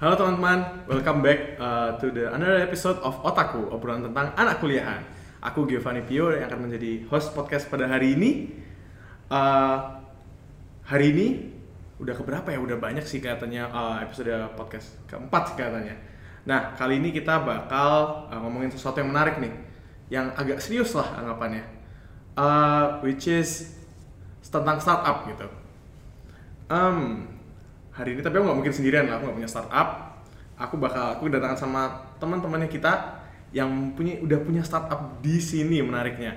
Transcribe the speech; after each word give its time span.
Halo 0.00 0.16
teman-teman, 0.16 0.88
welcome 0.88 1.20
back 1.20 1.60
uh, 1.60 1.92
to 2.00 2.08
the 2.08 2.32
another 2.32 2.56
episode 2.56 2.96
of 3.04 3.20
Otaku, 3.20 3.68
obrolan 3.68 4.00
tentang 4.00 4.32
anak 4.32 4.56
kuliahan. 4.56 5.04
Aku 5.44 5.68
Giovanni 5.68 6.00
Pio 6.00 6.32
yang 6.32 6.48
akan 6.48 6.64
menjadi 6.64 7.04
host 7.12 7.36
podcast 7.36 7.68
pada 7.68 7.84
hari 7.84 8.16
ini. 8.16 8.48
Uh, 9.28 10.00
hari 10.88 11.12
ini 11.12 11.26
udah 12.00 12.16
keberapa 12.16 12.48
ya? 12.48 12.56
Udah 12.64 12.80
banyak 12.80 13.04
sih 13.04 13.20
katanya 13.20 13.68
uh, 13.68 14.00
episode 14.00 14.32
podcast 14.56 14.96
keempat 15.04 15.52
sih 15.52 15.56
katanya. 15.60 15.92
Nah 16.48 16.72
kali 16.80 16.96
ini 16.96 17.12
kita 17.12 17.44
bakal 17.44 18.24
uh, 18.32 18.40
ngomongin 18.40 18.72
sesuatu 18.72 19.04
yang 19.04 19.12
menarik 19.12 19.36
nih, 19.36 19.52
yang 20.08 20.32
agak 20.32 20.64
serius 20.64 20.96
lah 20.96 21.12
anggapannya, 21.20 21.68
uh, 22.40 23.04
which 23.04 23.28
is 23.28 23.76
tentang 24.48 24.80
startup 24.80 25.28
gitu. 25.28 25.44
Um, 26.72 27.28
hari 27.94 28.16
ini 28.16 28.20
tapi 28.22 28.38
aku 28.38 28.44
nggak 28.46 28.58
mungkin 28.58 28.74
sendirian 28.74 29.04
lah, 29.10 29.18
aku 29.18 29.30
nggak 29.30 29.38
punya 29.42 29.50
startup. 29.50 29.88
Aku 30.60 30.76
bakal 30.76 31.16
aku 31.16 31.32
kedatangan 31.32 31.56
sama 31.56 31.82
teman-temannya 32.20 32.68
kita 32.68 33.20
yang 33.50 33.96
punya 33.96 34.20
udah 34.20 34.38
punya 34.44 34.62
startup 34.62 35.18
di 35.24 35.40
sini 35.40 35.80
menariknya. 35.80 36.36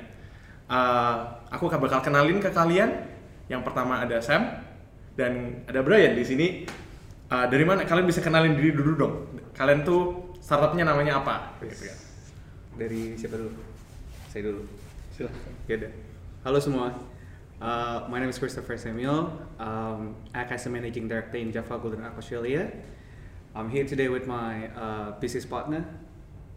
Uh, 0.65 1.43
aku 1.51 1.67
akan 1.67 1.79
bakal 1.83 1.99
kenalin 1.99 2.39
ke 2.39 2.49
kalian. 2.49 3.03
Yang 3.51 3.61
pertama 3.67 3.99
ada 3.99 4.23
Sam 4.23 4.63
dan 5.19 5.63
ada 5.67 5.83
Brian 5.83 6.15
di 6.15 6.23
sini. 6.23 6.47
Uh, 7.27 7.45
dari 7.51 7.67
mana 7.67 7.83
kalian 7.83 8.07
bisa 8.07 8.23
kenalin 8.23 8.55
diri 8.55 8.71
dulu 8.71 8.91
dong? 8.95 9.13
Kalian 9.53 9.83
tuh 9.83 10.33
startupnya 10.39 10.87
namanya 10.87 11.19
apa? 11.19 11.59
Gitu. 11.61 11.91
Dari 12.79 13.19
siapa 13.19 13.35
dulu? 13.37 13.51
Saya 14.31 14.41
dulu. 14.49 14.63
Silahkan. 15.13 15.53
Ya 15.69 15.75
udah. 15.83 15.91
Halo 16.47 16.57
semua. 16.63 17.12
Uh, 17.63 18.03
my 18.11 18.19
name 18.19 18.27
is 18.27 18.35
Christopher 18.35 18.75
Samuel. 18.75 19.31
Um, 19.55 20.19
act 20.35 20.51
as 20.51 20.67
a 20.67 20.69
managing 20.69 21.07
director 21.07 21.39
in 21.39 21.47
Java 21.55 21.79
Golden 21.79 22.03
Arc 22.03 22.19
Australia. 22.19 22.67
I'm 23.55 23.71
here 23.71 23.87
today 23.87 24.11
with 24.11 24.27
my 24.27 24.67
uh, 24.75 25.15
business 25.23 25.47
partner. 25.47 25.87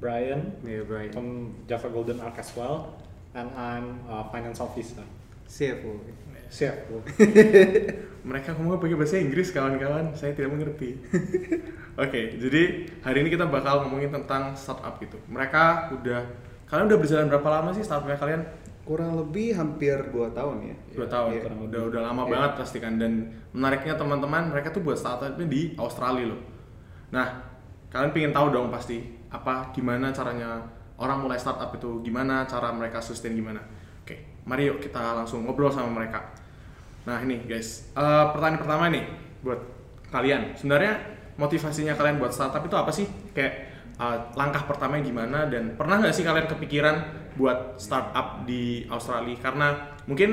Brian 0.03 0.51
Yeah, 0.67 0.83
Brian. 0.83 1.15
from 1.15 1.55
Java 1.71 1.95
Golden 1.95 2.19
Arc 2.19 2.43
as 2.43 2.51
well, 2.59 2.99
and 3.39 3.47
I'm 3.55 4.03
a 4.11 4.27
finance 4.35 4.59
officer. 4.59 5.07
CFO. 5.47 5.95
Siap, 6.51 6.91
Bu. 6.91 6.99
Mereka 8.27 8.59
ngomong 8.59 8.83
pakai 8.83 8.99
bahasa 8.99 9.23
Inggris 9.23 9.55
kawan-kawan, 9.55 10.11
saya 10.19 10.35
tidak 10.35 10.59
mengerti. 10.59 10.99
Oke, 12.03 12.35
jadi 12.35 12.91
hari 13.07 13.23
ini 13.23 13.31
kita 13.31 13.47
bakal 13.47 13.87
ngomongin 13.87 14.11
tentang 14.11 14.59
startup 14.59 14.99
gitu. 14.99 15.23
Mereka 15.31 15.95
udah, 16.03 16.27
kalian 16.67 16.91
udah 16.91 16.99
berjalan 16.99 17.31
berapa 17.31 17.47
lama 17.47 17.71
sih 17.71 17.87
startupnya 17.87 18.19
kalian? 18.19 18.43
Kurang 18.87 19.19
lebih 19.19 19.51
hampir 19.59 19.99
2 20.15 20.31
tahun 20.31 20.63
ya. 20.63 20.77
Dua 20.95 21.07
tahun, 21.11 21.35
Iya. 21.35 21.43
kurang 21.43 21.59
udah 21.67 21.81
lebih. 21.83 21.91
udah 21.91 22.03
lama 22.07 22.23
Iya. 22.23 22.31
banget 22.39 22.53
pasti 22.55 22.79
kan. 22.79 22.95
Dan 22.97 23.13
menariknya 23.51 23.99
teman-teman, 23.99 24.55
mereka 24.55 24.71
tuh 24.71 24.87
buat 24.87 24.95
startupnya 24.95 25.43
di 25.43 25.75
Australia 25.75 26.31
loh. 26.31 26.41
Nah, 27.11 27.27
kalian 27.91 28.15
pengen 28.15 28.31
tahu 28.31 28.55
dong 28.55 28.71
pasti 28.71 29.03
apa, 29.27 29.75
gimana 29.75 30.15
caranya 30.15 30.63
orang 30.97 31.19
mulai 31.19 31.35
startup 31.35 31.75
itu, 31.75 31.99
gimana 32.01 32.47
cara 32.47 32.71
mereka 32.71 33.03
sustain 33.03 33.35
gimana. 33.35 33.59
Oke, 34.07 34.23
mari 34.47 34.71
yuk 34.71 34.79
kita 34.79 35.19
langsung 35.19 35.43
ngobrol 35.43 35.69
sama 35.69 35.91
mereka. 35.91 36.23
Nah 37.05 37.19
ini 37.21 37.43
guys, 37.43 37.91
eh, 37.91 38.25
pertanyaan 38.31 38.59
pertama 38.63 38.85
nih 38.87 39.03
buat 39.43 39.61
kalian. 40.09 40.55
Sebenarnya 40.55 40.95
motivasinya 41.37 41.95
kalian 41.95 42.19
buat 42.19 42.31
startup 42.31 42.63
itu 42.63 42.75
apa 42.75 42.91
sih? 42.91 43.07
Kayak 43.35 43.53
eh, 43.97 44.19
langkah 44.35 44.63
pertamanya 44.63 45.03
gimana 45.03 45.39
dan 45.51 45.75
pernah 45.75 45.99
nggak 45.99 46.15
sih 46.15 46.23
kalian 46.23 46.47
kepikiran 46.47 46.97
buat 47.37 47.77
startup 47.77 48.43
di 48.45 48.85
Australia? 48.89 49.37
Karena 49.39 49.69
mungkin 50.05 50.31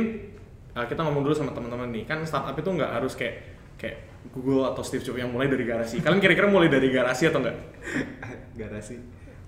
eh, 0.73 0.85
kita 0.87 1.03
ngomong 1.03 1.23
dulu 1.23 1.35
sama 1.35 1.51
teman-teman 1.51 1.91
nih, 1.91 2.03
kan 2.07 2.23
startup 2.23 2.55
itu 2.55 2.67
nggak 2.67 2.91
harus 2.91 3.13
kayak 3.13 3.35
kayak 3.77 3.97
Google 4.31 4.71
atau 4.71 4.79
Steve 4.81 5.03
Jobs 5.03 5.19
yang 5.19 5.29
mulai 5.29 5.51
dari 5.51 5.67
garasi. 5.67 5.99
Kalian 5.99 6.23
kira-kira 6.23 6.47
mulai 6.47 6.71
dari 6.71 6.87
garasi 6.87 7.27
atau 7.27 7.43
enggak? 7.43 7.59
Garasi. 8.59 8.95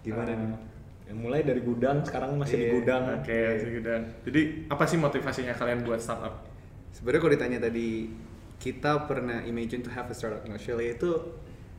Gimana 0.04 0.36
Uh, 0.36 0.38
nih? 0.38 0.50
ya 1.06 1.14
mulai 1.14 1.46
dari 1.46 1.62
gudang, 1.62 2.02
sekarang 2.02 2.34
masih 2.36 2.58
di 2.58 2.66
Iya, 2.66 2.72
gudang. 2.82 3.04
Oke, 3.22 3.40
segitu. 3.62 3.90
Jadi 4.26 4.42
apa 4.68 4.84
sih 4.90 4.98
motivasinya 4.98 5.54
kalian 5.54 5.86
buat 5.86 6.02
startup? 6.02 6.50
Sebenarnya 6.92 7.22
kalau 7.22 7.34
ditanya 7.38 7.60
tadi 7.62 8.10
kita 8.58 9.06
pernah 9.06 9.46
imagine 9.46 9.86
to 9.86 9.94
have 9.94 10.10
a 10.10 10.16
startup 10.18 10.42
in 10.44 10.52
Australia 10.52 10.98
itu 10.98 11.14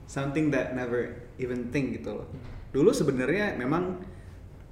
something 0.07 0.55
that 0.55 0.79
never 0.79 1.11
even 1.37 1.69
think 1.75 1.99
gitu 1.99 2.23
loh. 2.23 2.27
Dulu 2.71 2.95
sebenarnya 2.95 3.59
memang 3.59 3.99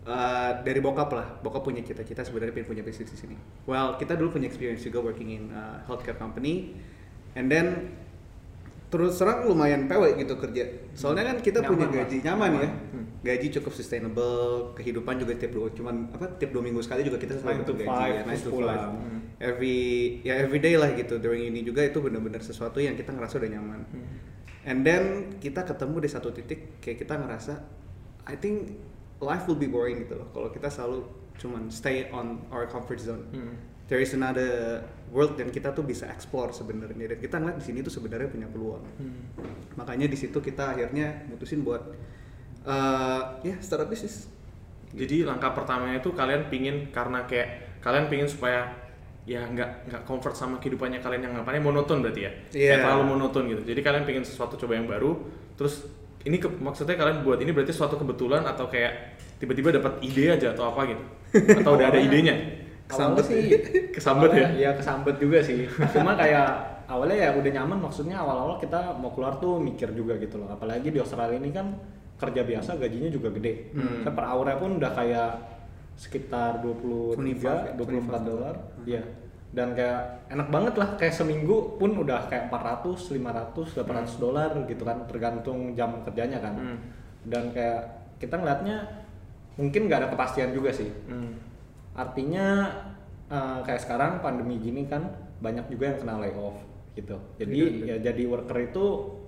uh, 0.05 0.61
dari 0.63 0.81
bokap 0.81 1.11
lah, 1.13 1.27
bokap 1.41 1.65
punya 1.65 1.81
cita-cita 1.85 2.25
sebenarnya 2.25 2.53
pengen 2.53 2.69
punya 2.77 2.83
bisnis 2.85 3.11
di 3.11 3.19
sini. 3.19 3.37
Well, 3.65 3.97
kita 3.97 4.17
dulu 4.17 4.37
punya 4.37 4.47
experience 4.49 4.85
juga 4.85 5.01
working 5.01 5.31
in 5.33 5.45
uh, 5.51 5.81
healthcare 5.85 6.17
company, 6.17 6.77
and 7.35 7.49
then 7.49 7.97
terus 8.93 9.19
terang 9.19 9.51
lumayan 9.51 9.91
pewek 9.91 10.23
gitu 10.23 10.39
kerja. 10.39 10.71
Soalnya 10.95 11.35
kan 11.35 11.37
kita 11.43 11.67
Nyaman, 11.67 11.71
punya 11.75 11.87
Mas. 11.91 11.97
gaji 11.99 12.17
nyaman 12.23 12.51
ya, 12.55 12.69
Hmm. 12.95 13.05
gaji 13.27 13.47
cukup 13.59 13.73
sustainable, 13.75 14.71
kehidupan 14.79 15.19
juga 15.19 15.35
tiap 15.35 15.51
dua 15.51 15.67
cuman 15.75 16.15
apa 16.15 16.31
tiap 16.39 16.55
dua 16.55 16.63
minggu 16.63 16.79
sekali 16.79 17.03
juga 17.03 17.19
kita 17.19 17.43
selalu 17.43 17.67
dapat 17.67 17.91
five, 17.91 18.15
ya, 18.15 18.23
terus 18.23 18.43
to 18.47 18.51
five. 18.55 18.87
Hmm. 18.95 19.21
every 19.43 19.79
ya 20.23 20.39
everyday 20.39 20.79
lah 20.79 20.95
gitu. 20.95 21.19
During 21.19 21.51
ini 21.51 21.67
juga 21.67 21.83
itu 21.83 21.99
benar-benar 21.99 22.39
sesuatu 22.39 22.79
yang 22.79 22.95
kita 22.95 23.11
ngerasa 23.11 23.43
udah 23.43 23.51
nyaman. 23.51 23.81
And 24.63 24.87
then 24.87 25.35
kita 25.43 25.67
ketemu 25.67 25.97
di 25.99 26.09
satu 26.09 26.31
titik 26.31 26.79
kayak 26.79 27.03
kita 27.03 27.19
ngerasa 27.19 27.67
I 28.31 28.39
think 28.39 28.79
life 29.25 29.49
will 29.49 29.59
be 29.59 29.67
boring 29.67 30.05
gitu 30.05 30.21
loh. 30.21 30.29
Kalau 30.31 30.53
kita 30.53 30.69
selalu 30.69 31.09
cuman 31.41 31.73
stay 31.73 32.13
on 32.13 32.45
our 32.53 32.69
comfort 32.69 33.01
zone. 33.01 33.25
Hmm. 33.33 33.57
there 33.85 34.01
is 34.01 34.17
another 34.17 34.81
world 35.13 35.37
dan 35.37 35.53
kita 35.53 35.69
tuh 35.77 35.85
bisa 35.85 36.09
explore 36.09 36.53
sebenarnya. 36.57 37.17
Dan 37.17 37.19
kita 37.21 37.37
ngeliat 37.37 37.61
di 37.61 37.65
sini 37.65 37.85
tuh 37.85 37.93
sebenarnya 37.93 38.29
punya 38.33 38.49
peluang. 38.49 38.85
Hmm. 39.01 39.25
makanya 39.77 40.09
di 40.09 40.17
situ 40.17 40.39
kita 40.41 40.73
akhirnya 40.73 41.27
mutusin 41.29 41.61
buat 41.67 41.83
uh, 42.65 43.43
ya 43.45 43.57
startup 43.61 43.91
bisnis 43.91 44.31
Jadi 44.95 45.27
langkah 45.27 45.51
pertamanya 45.51 45.99
itu 45.99 46.15
kalian 46.15 46.47
pingin 46.47 46.95
karena 46.95 47.27
kayak 47.27 47.83
kalian 47.83 48.07
pingin 48.07 48.31
supaya 48.31 48.71
ya 49.27 49.43
nggak 49.43 49.91
nggak 49.91 50.03
comfort 50.07 50.39
sama 50.39 50.63
kehidupannya 50.63 51.03
kalian 51.03 51.27
yang 51.27 51.35
ngapain 51.35 51.59
monoton 51.59 51.99
berarti 51.99 52.21
ya? 52.23 52.33
Iya. 52.55 52.69
kayak 52.71 52.81
terlalu 52.87 53.05
monoton 53.11 53.43
gitu. 53.51 53.63
Jadi 53.75 53.81
kalian 53.83 54.05
pingin 54.07 54.23
sesuatu 54.23 54.55
coba 54.55 54.79
yang 54.79 54.87
baru 54.87 55.19
terus 55.59 55.89
ini 56.25 56.37
ke- 56.37 56.57
maksudnya 56.57 56.95
kalian 56.95 57.21
buat 57.21 57.39
ini 57.39 57.51
berarti 57.51 57.71
suatu 57.71 57.95
kebetulan 57.95 58.43
atau 58.43 58.67
kayak 58.67 58.93
tiba-tiba 59.37 59.73
dapat 59.73 60.01
ide 60.01 60.31
aja 60.31 60.51
atau 60.51 60.69
apa 60.69 60.81
gitu 60.87 61.05
atau 61.61 61.73
udah 61.73 61.87
ada 61.87 61.95
Awalnya- 61.95 62.05
idenya 62.11 62.35
Awalnya 62.85 63.23
sih 63.23 63.41
Kesambet 63.97 64.31
ya? 64.31 64.45
awalnya 64.45 64.51
Iya 64.55 64.71
kesambet 64.75 65.17
juga 65.17 65.39
sih. 65.41 65.65
Cuma 65.89 66.13
kayak 66.15 66.49
awalnya 66.85 67.17
ya 67.19 67.31
udah 67.33 67.51
nyaman 67.55 67.79
maksudnya 67.81 68.17
awal-awal 68.19 68.57
kita 68.57 68.77
mau 68.95 69.09
keluar 69.09 69.39
tuh 69.39 69.57
mikir 69.57 69.89
juga 69.91 70.17
gitu 70.17 70.37
loh. 70.37 70.49
Apalagi 70.49 70.89
di 70.89 71.01
Australia 71.01 71.37
ini 71.37 71.49
kan 71.49 71.73
kerja 72.15 72.43
biasa 72.43 72.77
gajinya 72.77 73.09
juga 73.09 73.33
gede. 73.33 73.73
Hmm. 73.73 74.03
Saya 74.03 74.13
per 74.13 74.25
hournya 74.27 74.57
pun 74.57 74.77
udah 74.77 74.93
kayak 74.93 75.31
sekitar 75.95 76.61
23 76.61 77.17
25, 77.17 77.73
24 77.73 77.79
25. 77.79 78.21
dolar. 78.23 78.55
Iya. 78.85 79.03
Dan 79.55 79.71
kayak 79.73 80.27
enak 80.29 80.51
banget 80.51 80.75
lah 80.75 80.89
kayak 80.99 81.15
seminggu 81.15 81.79
pun 81.79 81.95
udah 81.95 82.27
kayak 82.27 82.51
400, 82.51 83.15
500, 83.15 83.71
800 83.79 84.19
dolar 84.19 84.51
gitu 84.67 84.83
kan 84.83 85.07
tergantung 85.07 85.73
jam 85.73 86.03
kerjanya 86.03 86.43
kan. 86.43 86.55
Hmm. 86.59 86.79
Dan 87.23 87.55
kayak 87.55 87.81
kita 88.19 88.35
ngeliatnya 88.35 89.05
mungkin 89.55 89.87
nggak 89.87 90.01
ada 90.03 90.09
kepastian 90.11 90.51
juga 90.51 90.75
sih 90.75 90.91
Hmm. 91.07 91.39
artinya 91.95 92.67
eh, 93.25 93.59
kayak 93.63 93.81
sekarang 93.81 94.19
pandemi 94.19 94.59
gini 94.59 94.85
kan 94.85 95.07
banyak 95.39 95.71
juga 95.71 95.95
yang 95.95 95.99
kena 96.03 96.15
layoff 96.19 96.59
gitu 96.93 97.17
jadi 97.39 97.55
Iya, 97.55 97.71
ya 97.87 97.97
jadi 98.11 98.23
worker 98.27 98.59
itu 98.61 98.85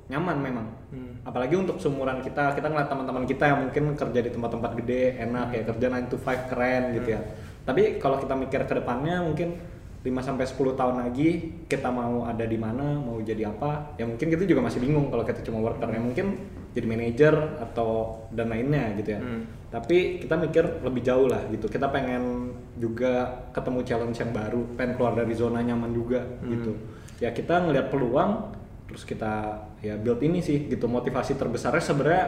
nyaman 0.06 0.38
memang 0.38 0.66
Hmm. 0.90 1.18
apalagi 1.22 1.54
untuk 1.54 1.78
seumuran 1.78 2.22
kita 2.22 2.54
kita 2.54 2.66
ngeliat 2.66 2.86
teman-teman 2.86 3.22
kita 3.22 3.44
yang 3.46 3.58
mungkin 3.66 3.94
kerja 3.94 4.20
di 4.20 4.30
tempat-tempat 4.30 4.70
gede 4.82 5.02
enak 5.18 5.48
ya 5.50 5.62
kerja 5.64 5.86
9 5.90 6.06
to 6.06 6.16
5 6.18 6.46
keren 6.46 6.82
gitu 6.94 7.08
ya 7.14 7.20
tapi 7.62 7.98
kalau 7.98 8.18
kita 8.18 8.34
mikir 8.34 8.60
ke 8.62 8.74
depannya 8.74 9.22
mungkin 9.22 9.58
5 10.06 10.22
sampai 10.22 10.46
10 10.46 10.78
tahun 10.78 10.96
lagi 11.02 11.28
kita 11.66 11.90
mau 11.90 12.22
ada 12.22 12.46
di 12.46 12.54
mana 12.54 12.94
mau 12.94 13.18
jadi 13.18 13.50
apa 13.50 13.98
ya 13.98 14.06
mungkin 14.06 14.30
kita 14.30 14.46
juga 14.46 14.62
masih 14.62 14.78
bingung 14.78 15.10
kalau 15.10 15.26
kita 15.26 15.42
cuma 15.42 15.58
worker. 15.58 15.90
Ya 15.90 15.98
mungkin 15.98 16.26
jadi 16.70 16.86
manajer 16.86 17.34
atau 17.58 18.22
dan 18.30 18.52
lainnya 18.52 18.94
gitu 18.94 19.16
ya. 19.16 19.20
Hmm. 19.20 19.42
tapi 19.66 20.22
kita 20.22 20.38
mikir 20.38 20.62
lebih 20.86 21.02
jauh 21.02 21.26
lah 21.26 21.42
gitu. 21.50 21.66
Kita 21.66 21.90
pengen 21.90 22.54
juga 22.78 23.44
ketemu 23.50 23.80
challenge 23.82 24.16
yang 24.22 24.30
baru 24.30 24.62
pengen 24.78 24.94
keluar 24.94 25.12
dari 25.18 25.34
zona 25.34 25.58
nyaman 25.60 25.90
juga 25.90 26.22
Hmm. 26.22 26.54
gitu. 26.54 26.72
Ya 27.18 27.34
kita 27.34 27.66
ngelihat 27.66 27.90
peluang 27.90 28.54
terus 28.86 29.02
kita 29.02 29.66
ya 29.82 29.98
build 29.98 30.22
ini 30.22 30.38
sih 30.38 30.70
gitu 30.70 30.86
motivasi 30.86 31.34
terbesarnya 31.34 31.82
sebenarnya 31.82 32.26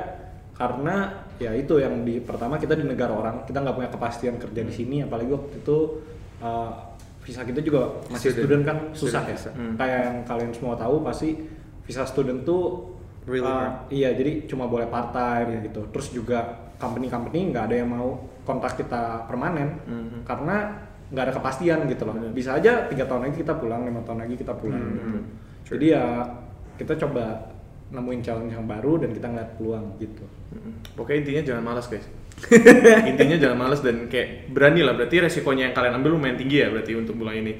karena 0.58 1.22
ya 1.38 1.54
itu 1.54 1.78
yang 1.78 2.02
di 2.02 2.18
pertama 2.18 2.58
kita 2.58 2.74
di 2.74 2.82
negara 2.82 3.14
orang 3.14 3.46
kita 3.46 3.62
nggak 3.62 3.76
punya 3.78 3.90
kepastian 3.94 4.36
kerja 4.42 4.66
di 4.66 4.74
sini 4.74 5.06
apalagi 5.06 5.30
waktu 5.30 5.62
itu 5.62 6.02
uh, 6.42 6.72
visa 7.28 7.44
kita 7.44 7.60
juga 7.60 7.92
masih 8.08 8.32
Student. 8.32 8.40
student, 8.40 8.62
kan 8.64 8.76
susah 8.96 9.20
Student 9.20 9.28
ya 9.28 9.36
visa. 9.36 9.50
Hmm. 9.52 9.74
kayak 9.76 10.00
yang 10.00 10.16
kalian 10.24 10.50
semua 10.50 10.74
tahu 10.74 11.04
pasti 11.04 11.36
visa 11.84 12.02
student 12.02 12.40
tuh 12.42 12.96
Really 13.28 13.44
uh, 13.44 13.52
hard. 13.52 13.92
Iya, 13.92 14.16
jadi 14.16 14.48
cuma 14.48 14.64
boleh 14.64 14.88
part 14.88 15.12
time 15.12 15.60
gitu. 15.60 15.84
Terus 15.92 16.08
juga 16.10 16.38
company-company 16.80 17.52
nggak 17.52 17.64
ada 17.68 17.76
yang 17.76 17.92
mau 17.92 18.16
kontrak 18.42 18.80
kita 18.80 19.28
permanen 19.28 19.76
Mhm. 19.84 20.24
karena 20.24 20.72
nggak 21.12 21.24
ada 21.28 21.34
kepastian 21.36 21.84
gitu 21.84 22.08
loh. 22.08 22.16
Bener. 22.16 22.32
Bisa 22.32 22.56
aja 22.56 22.88
tiga 22.88 23.04
tahun 23.04 23.28
lagi 23.28 23.44
kita 23.44 23.52
pulang, 23.54 23.84
lima 23.84 24.00
tahun 24.00 24.24
lagi 24.24 24.32
kita 24.32 24.56
pulang. 24.56 24.80
Mhm. 24.80 24.88
gitu. 24.88 25.04
True. 25.04 25.24
Jadi 25.76 25.86
ya 25.92 26.04
kita 26.80 26.96
coba 26.96 27.24
nemuin 27.88 28.20
challenge 28.20 28.52
yang 28.52 28.66
baru 28.68 29.00
dan 29.00 29.10
kita 29.16 29.26
ngeliat 29.28 29.50
peluang 29.56 29.96
gitu. 30.00 30.24
Pokoknya 30.94 31.18
intinya 31.24 31.42
jangan 31.54 31.64
malas 31.64 31.86
guys. 31.88 32.06
intinya 33.10 33.36
jangan 33.36 33.58
malas 33.58 33.80
dan 33.82 34.06
kayak 34.06 34.52
berani 34.52 34.84
lah. 34.84 34.94
Berarti 34.94 35.18
resikonya 35.24 35.70
yang 35.70 35.74
kalian 35.74 35.94
ambil 35.98 36.14
lumayan 36.16 36.36
tinggi 36.36 36.62
ya 36.62 36.68
berarti 36.70 36.92
untuk 36.94 37.16
mulai 37.16 37.40
ini. 37.40 37.54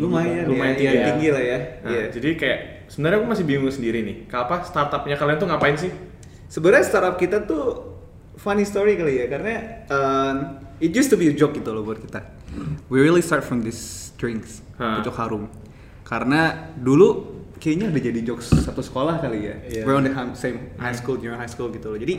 lumayan 0.00 0.46
Lumayan 0.46 0.72
ya, 0.72 0.78
tinggi 0.78 0.86
ya, 0.86 1.02
ya. 1.02 1.06
tinggi 1.12 1.28
lah 1.28 1.42
ya 1.42 1.58
Nah, 1.82 1.90
Iya. 1.90 2.04
jadi 2.14 2.28
kayak 2.38 2.58
sebenarnya 2.88 3.16
aku 3.20 3.26
masih 3.26 3.44
bingung 3.44 3.74
sendiri 3.74 3.98
nih. 4.06 4.16
Apa 4.30 4.62
startupnya 4.64 5.18
kalian 5.18 5.36
tuh 5.36 5.48
ngapain 5.50 5.76
sih? 5.76 5.92
sebenarnya 6.50 6.82
startup 6.82 7.14
kita 7.14 7.46
tuh 7.46 7.94
funny 8.34 8.66
story 8.66 8.98
kali 8.98 9.22
ya 9.22 9.26
karena 9.30 9.86
um, 9.86 10.36
it 10.82 10.90
used 10.90 11.06
to 11.06 11.14
be 11.14 11.30
a 11.30 11.34
joke 11.34 11.54
gitu 11.54 11.70
loh 11.70 11.86
buat 11.86 12.02
kita 12.02 12.26
we 12.90 12.98
really 12.98 13.22
start 13.22 13.46
from 13.46 13.62
this 13.62 14.10
drinks 14.18 14.58
pucuk 14.74 15.14
harum 15.14 15.46
karena 16.02 16.74
dulu 16.74 17.38
kayaknya 17.60 17.92
udah 17.92 18.02
jadi 18.02 18.20
jokes 18.24 18.48
satu 18.56 18.80
sekolah 18.80 19.20
kali 19.20 19.38
ya 19.44 19.54
Iya. 19.68 19.82
we're 19.84 19.94
on 19.94 20.02
the 20.02 20.12
same 20.32 20.72
high 20.80 20.96
school 20.96 21.14
junior 21.14 21.36
high 21.36 21.50
school 21.50 21.68
gitu 21.68 21.92
loh 21.92 22.00
jadi 22.00 22.14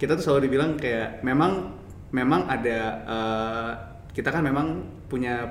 kita 0.00 0.16
tuh 0.16 0.24
selalu 0.24 0.48
dibilang 0.48 0.74
kayak 0.74 1.20
memang 1.20 1.76
memang 2.10 2.48
ada 2.48 2.78
uh, 3.04 3.70
kita 4.10 4.32
kan 4.32 4.40
memang 4.40 4.66
punya 5.06 5.44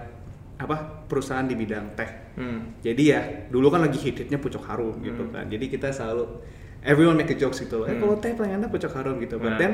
apa 0.57 1.05
perusahaan 1.05 1.45
di 1.45 1.53
bidang 1.53 1.93
teh 1.93 2.25
Hmm. 2.37 2.77
jadi 2.85 3.03
ya 3.03 3.21
dulu 3.49 3.73
kan 3.73 3.81
lagi 3.81 3.97
hit-hitnya 3.97 4.37
pucuk 4.37 4.61
harum 4.61 5.01
gitu 5.01 5.25
kan. 5.33 5.49
Jadi 5.49 5.73
kita 5.73 5.89
selalu 5.89 6.37
everyone 6.85 7.17
make 7.17 7.33
a 7.33 7.35
jokes 7.35 7.57
gitu 7.57 7.81
loh. 7.81 7.89
Eh 7.89 7.97
Hmm. 7.97 8.01
kalau 8.05 8.15
teh 8.21 8.29
enak 8.29 8.69
pucuk 8.69 8.93
harum 8.93 9.17
gitu. 9.17 9.41
Nah. 9.41 9.41
But 9.41 9.53
then 9.57 9.71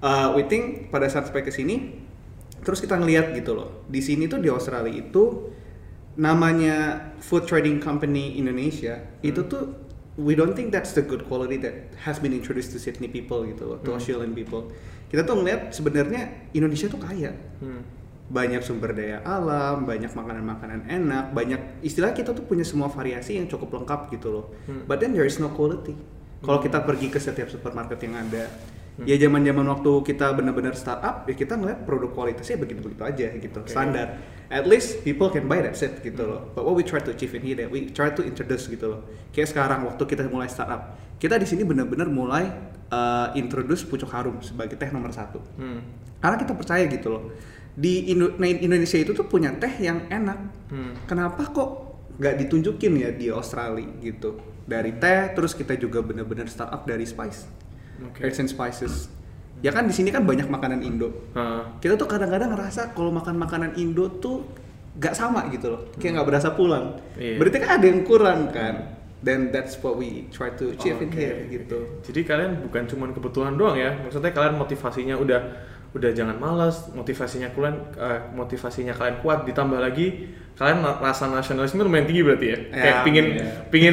uh, 0.00 0.32
we 0.32 0.48
think 0.48 0.88
pada 0.88 1.04
saat 1.12 1.28
sampai 1.28 1.44
ke 1.44 1.52
sini 1.52 2.00
terus 2.64 2.80
kita 2.80 2.96
ngeliat 2.96 3.36
gitu 3.36 3.52
loh. 3.52 3.84
Di 3.84 4.00
sini 4.00 4.24
tuh 4.24 4.40
di 4.40 4.48
Australia 4.48 4.88
itu 4.88 5.52
namanya 6.18 7.08
food 7.22 7.46
trading 7.46 7.78
company 7.78 8.34
Indonesia 8.34 8.98
itu 9.22 9.38
tuh 9.46 9.70
we 10.18 10.34
don't 10.34 10.58
think 10.58 10.74
that's 10.74 10.90
the 10.98 11.04
good 11.06 11.22
quality 11.30 11.54
that 11.62 11.94
has 12.02 12.18
been 12.18 12.34
introduced 12.34 12.74
to 12.74 12.78
Sydney 12.82 13.06
people 13.06 13.46
gitu 13.46 13.70
loh, 13.70 13.78
to 13.86 13.94
Australian 13.94 14.34
people. 14.34 14.66
Kita 15.06 15.22
tuh 15.22 15.38
ngeliat 15.38 15.70
sebenarnya 15.70 16.50
Indonesia 16.52 16.90
tuh 16.90 16.98
kaya 16.98 17.32
Hmm. 17.62 17.86
banyak 18.28 18.60
sumber 18.60 18.92
daya 18.92 19.24
alam, 19.24 19.88
banyak 19.88 20.12
makanan-makanan 20.12 20.84
enak, 20.84 21.32
banyak 21.32 21.80
istilah 21.80 22.12
kita 22.12 22.36
tuh 22.36 22.44
punya 22.44 22.66
semua 22.66 22.90
variasi 22.90 23.38
yang 23.40 23.48
cukup 23.48 23.78
lengkap 23.80 24.12
gitu 24.12 24.28
loh. 24.28 24.44
Hmm. 24.66 24.84
But 24.90 25.00
then 25.00 25.14
there 25.14 25.24
is 25.24 25.38
no 25.38 25.48
quality. 25.54 25.94
Kalau 26.42 26.58
kita 26.60 26.82
pergi 26.82 27.08
ke 27.08 27.18
setiap 27.18 27.50
supermarket 27.50 27.98
yang 28.04 28.18
ada, 28.18 28.46
ya 29.04 29.14
zaman-zaman 29.16 29.62
waktu 29.68 29.90
kita 30.02 30.34
benar-benar 30.34 30.74
startup, 30.74 31.22
ya 31.24 31.34
kita 31.34 31.54
ngeliat 31.54 31.84
produk 31.84 32.10
kualitasnya 32.10 32.58
begitu-begitu 32.58 33.02
aja 33.02 33.26
gitu, 33.36 33.58
Oke. 33.60 33.70
standar. 33.70 34.18
At 34.48 34.64
least 34.64 35.02
people 35.02 35.28
can 35.28 35.44
buy 35.44 35.60
that 35.60 35.76
set 35.76 36.00
gitu 36.00 36.24
loh. 36.24 36.50
But 36.50 36.64
what 36.64 36.72
we 36.72 36.82
try 36.82 36.98
to 36.98 37.12
achieve 37.12 37.30
in 37.32 37.42
here, 37.42 37.58
that 37.58 37.68
we 37.68 37.86
try 37.88 38.10
to 38.10 38.22
introduce 38.22 38.66
gitu 38.66 38.86
loh. 38.88 39.00
Kayak 39.30 39.52
sekarang 39.52 39.84
waktu 39.84 40.02
kita 40.02 40.24
mulai 40.26 40.48
startup, 40.48 40.96
kita 41.16 41.36
di 41.36 41.44
sini 41.44 41.62
benar-benar 41.62 42.08
mulai 42.08 42.48
uh, 42.88 43.28
introduce 43.34 43.84
pucuk 43.84 44.08
harum 44.08 44.40
sebagai 44.40 44.74
teh 44.74 44.88
nomor 44.88 45.12
satu 45.12 45.42
Hmm. 45.54 45.82
karena 46.18 46.36
kita 46.36 46.54
percaya 46.54 46.86
gitu 46.86 47.08
loh 47.10 47.24
di 47.74 48.10
Indo- 48.10 48.34
nah, 48.34 48.48
Indonesia 48.48 48.96
itu 48.96 49.12
tuh 49.12 49.26
punya 49.26 49.52
teh 49.52 49.70
yang 49.78 50.08
enak 50.08 50.38
Hmm. 50.72 50.94
kenapa 51.04 51.44
kok 51.44 51.70
nggak 52.16 52.34
ditunjukin 52.38 52.92
ya 52.96 53.10
di 53.12 53.28
Australia 53.28 53.86
gitu 54.00 54.40
dari 54.64 54.96
teh 54.96 55.30
terus 55.32 55.52
kita 55.52 55.74
juga 55.74 56.00
bener-bener 56.00 56.48
startup 56.48 56.82
dari 56.82 57.04
spice 57.04 57.46
Oke. 58.00 58.22
herbs 58.22 58.38
and 58.38 58.46
spices 58.46 59.10
ya 59.58 59.70
kan 59.70 59.84
di 59.84 59.94
sini 59.94 60.08
kan 60.08 60.22
banyak 60.22 60.46
makanan 60.46 60.80
Indo 60.80 61.10
Ah. 61.34 61.66
kita 61.78 61.94
tuh 61.94 62.06
kadang-kadang 62.06 62.54
ngerasa 62.54 62.94
kalau 62.94 63.10
makan 63.10 63.34
makanan 63.36 63.74
Indo 63.74 64.06
tuh 64.18 64.46
nggak 64.94 65.14
sama 65.14 65.46
gitu 65.48 65.70
loh 65.70 65.80
kayak 65.96 66.14
nggak 66.14 66.26
berasa 66.26 66.48
pulang 66.52 66.94
Iya. 67.14 67.38
berarti 67.38 67.58
kan 67.58 67.70
ada 67.76 67.86
yang 67.86 68.02
kurang 68.02 68.50
kan 68.50 68.74
then 69.18 69.50
that's 69.50 69.74
what 69.78 69.98
we 69.98 70.30
try 70.30 70.46
to 70.48 70.70
achieve 70.70 70.94
in 70.98 71.10
Oke, 71.10 71.18
here 71.18 71.42
gitu 71.48 71.78
Jadi 72.06 72.22
kalian 72.22 72.62
bukan 72.62 72.86
cuma 72.86 73.10
kebutuhan 73.10 73.58
doang 73.58 73.74
ya. 73.74 73.90
Maksudnya 73.98 74.30
kalian 74.30 74.54
motivasinya 74.54 75.18
udah 75.18 75.40
udah 75.90 76.10
jangan 76.14 76.38
malas, 76.38 76.86
motivasinya 76.94 77.50
kalian 77.50 77.82
eh, 77.98 78.20
motivasinya 78.30 78.94
kalian 78.94 79.18
kuat 79.18 79.42
ditambah 79.42 79.80
lagi 79.80 80.30
kalian 80.58 80.82
rasa 80.82 81.30
nasionalisme 81.30 81.86
lumayan 81.86 82.04
tinggi 82.04 82.22
berarti 82.26 82.46
ya. 82.50 82.58
Ya, 82.58 82.82
Kayak 82.82 82.96
pingin 83.06 83.26
iya. 83.38 83.46
pingin 83.70 83.92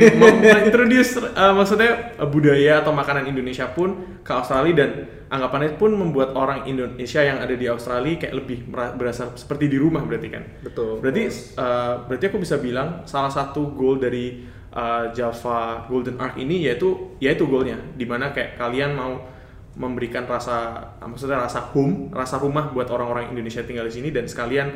introduce 0.65 1.21
maksudnya 1.31 2.17
eh, 2.17 2.27
budaya 2.27 2.81
atau 2.81 2.91
makanan 2.91 3.29
Indonesia 3.29 3.69
pun 3.69 4.17
ke 4.25 4.31
Australia 4.33 4.73
dan 4.73 4.89
anggapannya 5.29 5.77
pun 5.77 5.94
membuat 5.94 6.33
orang 6.33 6.65
Indonesia 6.65 7.21
yang 7.21 7.38
ada 7.38 7.53
di 7.53 7.65
Australia 7.69 8.17
kayak 8.17 8.33
lebih 8.33 8.65
berasa 8.73 9.33
seperti 9.38 9.69
di 9.69 9.77
rumah 9.77 10.01
berarti 10.06 10.27
kan. 10.33 10.44
betul 10.65 11.00
Berarti 11.00 11.21
eh, 11.29 11.94
berarti 12.09 12.25
aku 12.33 12.38
bisa 12.41 12.57
bilang 12.57 13.06
salah 13.06 13.29
satu 13.29 13.69
goal 13.77 14.01
dari 14.01 14.41
eh, 14.73 15.03
Java 15.13 15.85
Golden 15.85 16.18
Arc 16.18 16.35
ini 16.41 16.65
yaitu 16.65 17.13
yaitu 17.21 17.45
goalnya 17.45 17.77
di 17.94 18.09
mana 18.09 18.33
kayak 18.33 18.57
kalian 18.57 18.97
mau 18.97 19.35
memberikan 19.75 20.23
rasa 20.25 20.81
eh, 21.03 21.07
maksudnya 21.07 21.45
rasa 21.45 21.59
home, 21.75 22.09
rasa 22.15 22.39
rumah 22.39 22.71
buat 22.71 22.88
orang-orang 22.89 23.35
Indonesia 23.35 23.61
tinggal 23.61 23.85
di 23.85 23.94
sini 24.00 24.09
dan 24.09 24.25
sekalian 24.25 24.68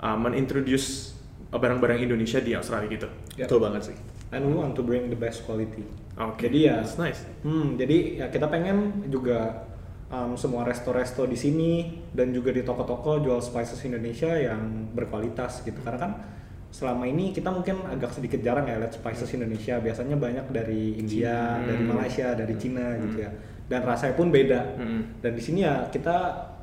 eh, 0.00 0.16
menintroduce 0.18 0.86
eh, 0.88 1.17
barang-barang 1.50 1.98
Indonesia 1.98 2.38
di 2.38 2.52
Australia 2.52 2.88
gitu. 2.90 3.08
betul 3.34 3.58
banget 3.58 3.82
sih 3.88 3.96
and 4.28 4.42
we 4.42 4.52
want 4.52 4.72
to 4.72 4.82
bring 4.82 5.08
the 5.08 5.16
best 5.16 5.42
quality 5.42 5.80
Oke. 6.18 6.50
Jadi 6.50 6.66
ya- 6.66 6.82
That's 6.82 6.98
nice. 6.98 7.22
Hmm, 7.40 7.78
jadi 7.78 8.18
ya 8.18 8.26
kita 8.26 8.50
pengen 8.50 9.06
juga 9.06 9.70
um, 10.08 10.34
semua 10.34 10.66
resto-resto 10.66 11.22
di 11.24 11.38
sini 11.38 11.72
dan 12.10 12.34
juga 12.34 12.50
di 12.50 12.66
toko-toko 12.66 13.22
jual 13.22 13.38
spices 13.38 13.78
Indonesia 13.86 14.34
yang 14.34 14.58
berkualitas 14.90 15.62
gitu. 15.62 15.78
Karena 15.78 15.98
kan 16.00 16.12
selama 16.68 17.06
ini 17.06 17.30
kita 17.30 17.48
mungkin 17.48 17.86
agak 17.86 18.12
sedikit 18.12 18.42
jarang 18.42 18.66
ya 18.66 18.76
lihat 18.76 18.90
spices 18.92 19.30
Indonesia. 19.30 19.78
Biasanya 19.78 20.18
banyak 20.18 20.50
dari 20.50 20.98
India, 20.98 21.54
Cina. 21.54 21.62
dari 21.64 21.82
Hmm. 21.86 21.90
Malaysia, 21.94 22.28
dari 22.34 22.54
Cina 22.58 22.86
gitu 22.98 23.16
ya. 23.22 23.30
Dan 23.70 23.80
rasanya 23.86 24.14
pun 24.18 24.28
beda. 24.28 24.60
Hmm. 24.74 25.22
Dan 25.22 25.38
di 25.38 25.42
sini 25.44 25.62
ya 25.62 25.86
kita 25.86 26.16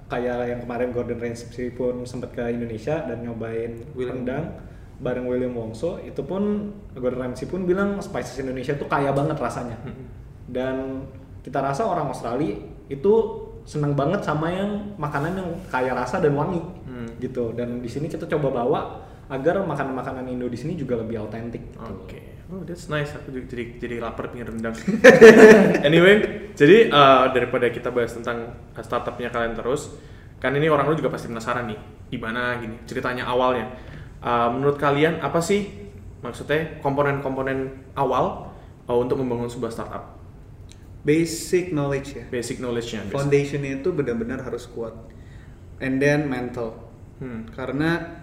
kayak 0.06 0.38
yang 0.46 0.60
kemarin 0.60 0.92
Gordon 0.92 1.16
Ramsay 1.16 1.72
pun 1.72 2.04
sempat 2.04 2.36
ke 2.36 2.44
Indonesia 2.46 3.08
dan 3.08 3.24
nyobain 3.24 3.72
William. 3.96 4.20
rendang 4.20 4.46
bareng 4.96 5.28
William 5.28 5.52
Wongso 5.52 6.00
itu 6.00 6.24
pun 6.24 6.72
Gordon 6.96 7.20
Ramsay 7.28 7.46
pun 7.46 7.64
bilang 7.64 8.00
spices 8.00 8.40
Indonesia 8.40 8.74
tuh 8.74 8.88
kaya 8.88 9.12
banget 9.12 9.36
rasanya 9.36 9.76
Hmm. 9.84 10.06
dan 10.48 10.76
kita 11.42 11.60
rasa 11.60 11.84
orang 11.84 12.10
Australia 12.10 12.56
itu 12.88 13.14
senang 13.66 13.98
banget 13.98 14.22
sama 14.22 14.54
yang 14.54 14.94
makanan 14.96 15.36
yang 15.36 15.50
kaya 15.68 15.92
rasa 15.92 16.22
dan 16.22 16.34
wangi 16.34 16.62
Hmm. 16.86 17.10
gitu 17.20 17.52
dan 17.52 17.82
di 17.82 17.90
sini 17.90 18.08
kita 18.08 18.24
coba 18.30 18.64
bawa 18.64 18.82
agar 19.26 19.58
makanan-makanan 19.58 20.30
Indo 20.30 20.46
di 20.46 20.54
sini 20.54 20.78
juga 20.78 21.02
lebih 21.02 21.18
autentik 21.18 21.74
gitu. 21.74 21.82
Oke, 21.82 22.46
oh 22.54 22.62
that's 22.62 22.94
nice. 22.94 23.10
Aku 23.18 23.34
jadi 23.34 23.82
jadi 23.82 23.98
lapar 23.98 24.30
pengen 24.30 24.54
rendang. 24.54 24.78
anyway, 25.88 26.22
jadi 26.54 26.94
uh, 26.94 27.34
daripada 27.34 27.66
kita 27.74 27.90
bahas 27.90 28.14
tentang 28.14 28.54
uh, 28.78 28.84
startupnya 28.86 29.34
kalian 29.34 29.58
terus, 29.58 29.98
kan 30.38 30.54
ini 30.54 30.70
orang 30.70 30.86
lu 30.86 30.94
juga 30.94 31.10
pasti 31.10 31.26
penasaran 31.26 31.66
nih, 31.66 31.80
gimana 32.14 32.62
gini 32.62 32.78
ceritanya 32.86 33.26
awalnya. 33.26 33.66
Uh, 34.26 34.50
menurut 34.50 34.76
kalian 34.76 35.22
apa 35.22 35.38
sih 35.38 35.70
maksudnya 36.20 36.82
komponen-komponen 36.82 37.70
awal 37.94 38.50
uh, 38.84 38.98
untuk 38.98 39.22
membangun 39.22 39.46
sebuah 39.46 39.70
startup? 39.70 40.18
basic 41.04 41.70
knowledge 41.70 42.18
ya 42.18 42.26
Basic 42.28 42.58
knowledge-nya. 42.58 43.06
foundationnya 43.08 43.78
itu 43.78 43.94
benar-benar 43.94 44.42
harus 44.42 44.66
kuat 44.66 44.98
and 45.78 46.02
then 46.02 46.26
mental 46.26 46.82
Hmm. 47.16 47.46
karena 47.48 48.20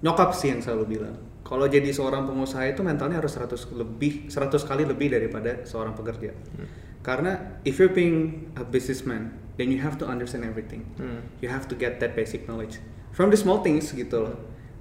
nyokap 0.00 0.32
sih 0.32 0.48
yang 0.48 0.58
selalu 0.58 0.96
bilang 0.96 1.14
kalau 1.42 1.68
jadi 1.68 1.86
seorang 1.86 2.24
pengusaha 2.24 2.66
itu 2.66 2.80
mentalnya 2.80 3.20
harus 3.20 3.30
100 3.30 3.70
lebih 3.70 4.26
100 4.26 4.64
kali 4.64 4.82
lebih 4.82 5.06
daripada 5.06 5.62
seorang 5.62 5.92
pekerja 5.92 6.32
Hmm. 6.32 6.66
karena 6.98 7.60
if 7.62 7.76
you're 7.76 7.92
being 7.92 8.48
a 8.56 8.64
businessman 8.64 9.30
then 9.54 9.68
you 9.68 9.78
have 9.78 9.94
to 9.94 10.08
understand 10.08 10.42
everything 10.42 10.82
Hmm. 10.96 11.20
you 11.38 11.46
have 11.46 11.68
to 11.68 11.76
get 11.76 12.00
that 12.00 12.16
basic 12.16 12.48
knowledge 12.48 12.80
from 13.12 13.28
the 13.28 13.36
small 13.36 13.60
things 13.60 13.92
gitu 13.92 14.24
loh 14.24 14.34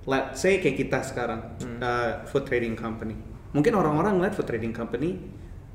let's 0.03 0.39
say 0.39 0.59
kayak 0.59 0.77
kita 0.77 0.99
sekarang 1.01 1.41
Hmm. 1.59 1.79
uh, 1.79 2.11
food 2.25 2.43
trading 2.43 2.75
company 2.75 3.15
mungkin 3.51 3.73
orang-orang 3.73 4.17
ngeliat 4.17 4.33
food 4.33 4.45
trading 4.45 4.71
company 4.71 5.19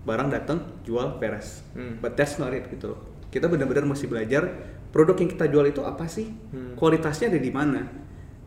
barang 0.02 0.28
datang 0.28 0.58
jual 0.82 1.16
beres 1.16 1.64
Hmm. 1.72 1.98
but 1.98 2.12
that's 2.12 2.36
not 2.36 2.52
it 2.52 2.68
gitu 2.68 2.92
loh 2.92 3.00
kita 3.28 3.44
benar-benar 3.44 3.84
mesti 3.84 4.04
belajar 4.04 4.48
produk 4.88 5.16
yang 5.16 5.30
kita 5.30 5.46
jual 5.46 5.64
itu 5.64 5.80
apa 5.80 6.04
sih 6.04 6.28
Hmm. 6.50 6.72
kualitasnya 6.74 7.28
ada 7.28 7.40
di 7.40 7.48
mana 7.48 7.82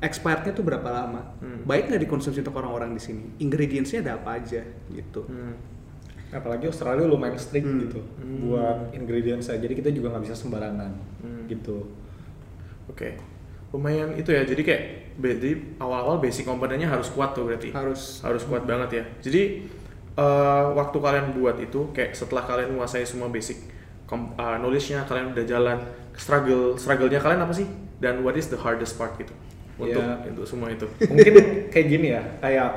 expirednya 0.02 0.52
tuh 0.52 0.62
berapa 0.62 0.86
lama 0.86 1.38
Hmm. 1.38 1.62
baik 1.64 1.90
nggak 1.90 2.02
dikonsumsi 2.02 2.42
untuk 2.42 2.58
orang-orang 2.58 2.92
di 2.92 3.02
sini 3.02 3.24
ingredientsnya 3.38 4.02
ada 4.02 4.18
apa 4.18 4.38
aja 4.38 4.62
gitu 4.90 5.22
Hmm. 5.24 5.54
apalagi 6.32 6.66
Australia 6.66 7.06
lumayan 7.06 7.38
strict 7.38 7.66
Hmm. 7.66 7.80
gitu 7.86 8.00
Hmm. 8.00 8.38
buat 8.44 8.78
ingredients 8.92 9.48
jadi 9.48 9.70
kita 9.72 9.90
juga 9.90 10.14
nggak 10.14 10.24
bisa 10.26 10.36
sembarangan 10.36 10.92
Hmm. 11.22 11.46
gitu 11.46 11.90
Oke, 12.90 13.16
lumayan 13.72 14.14
itu 14.14 14.30
ya. 14.30 14.44
Jadi 14.44 14.62
kayak 14.62 14.84
berarti 15.16 15.50
awal-awal 15.78 16.20
basic 16.20 16.44
komponennya 16.44 16.88
harus 16.88 17.08
kuat 17.10 17.32
tuh 17.32 17.46
berarti. 17.46 17.72
harus 17.72 18.20
harus 18.22 18.44
kuat 18.44 18.64
banget 18.64 18.90
ya. 18.94 19.04
Jadi 19.22 19.42
eh, 20.14 20.64
waktu 20.72 20.98
kalian 20.98 21.32
buat 21.32 21.56
itu 21.58 21.90
kayak 21.92 22.12
setelah 22.12 22.44
kalian 22.44 22.72
menguasai 22.72 23.04
semua 23.04 23.28
basic 23.28 23.58
kom- 24.04 24.36
eh, 24.36 24.58
knowledge-nya 24.58 25.04
kalian 25.04 25.32
udah 25.32 25.46
jalan 25.46 25.78
struggle 26.14 26.76
struggle-nya 26.76 27.18
kalian 27.18 27.42
apa 27.42 27.54
sih? 27.54 27.68
Dan 27.98 28.22
what 28.22 28.34
is 28.34 28.48
the 28.48 28.58
hardest 28.58 28.96
part 28.96 29.16
gitu 29.16 29.32
untuk 29.78 29.98
Ya. 29.98 30.20
untuk 30.28 30.44
semua 30.44 30.68
itu? 30.68 30.84
mungkin 31.10 31.34
kayak 31.70 31.88
gini 31.88 32.08
ya 32.12 32.22
kayak 32.40 32.70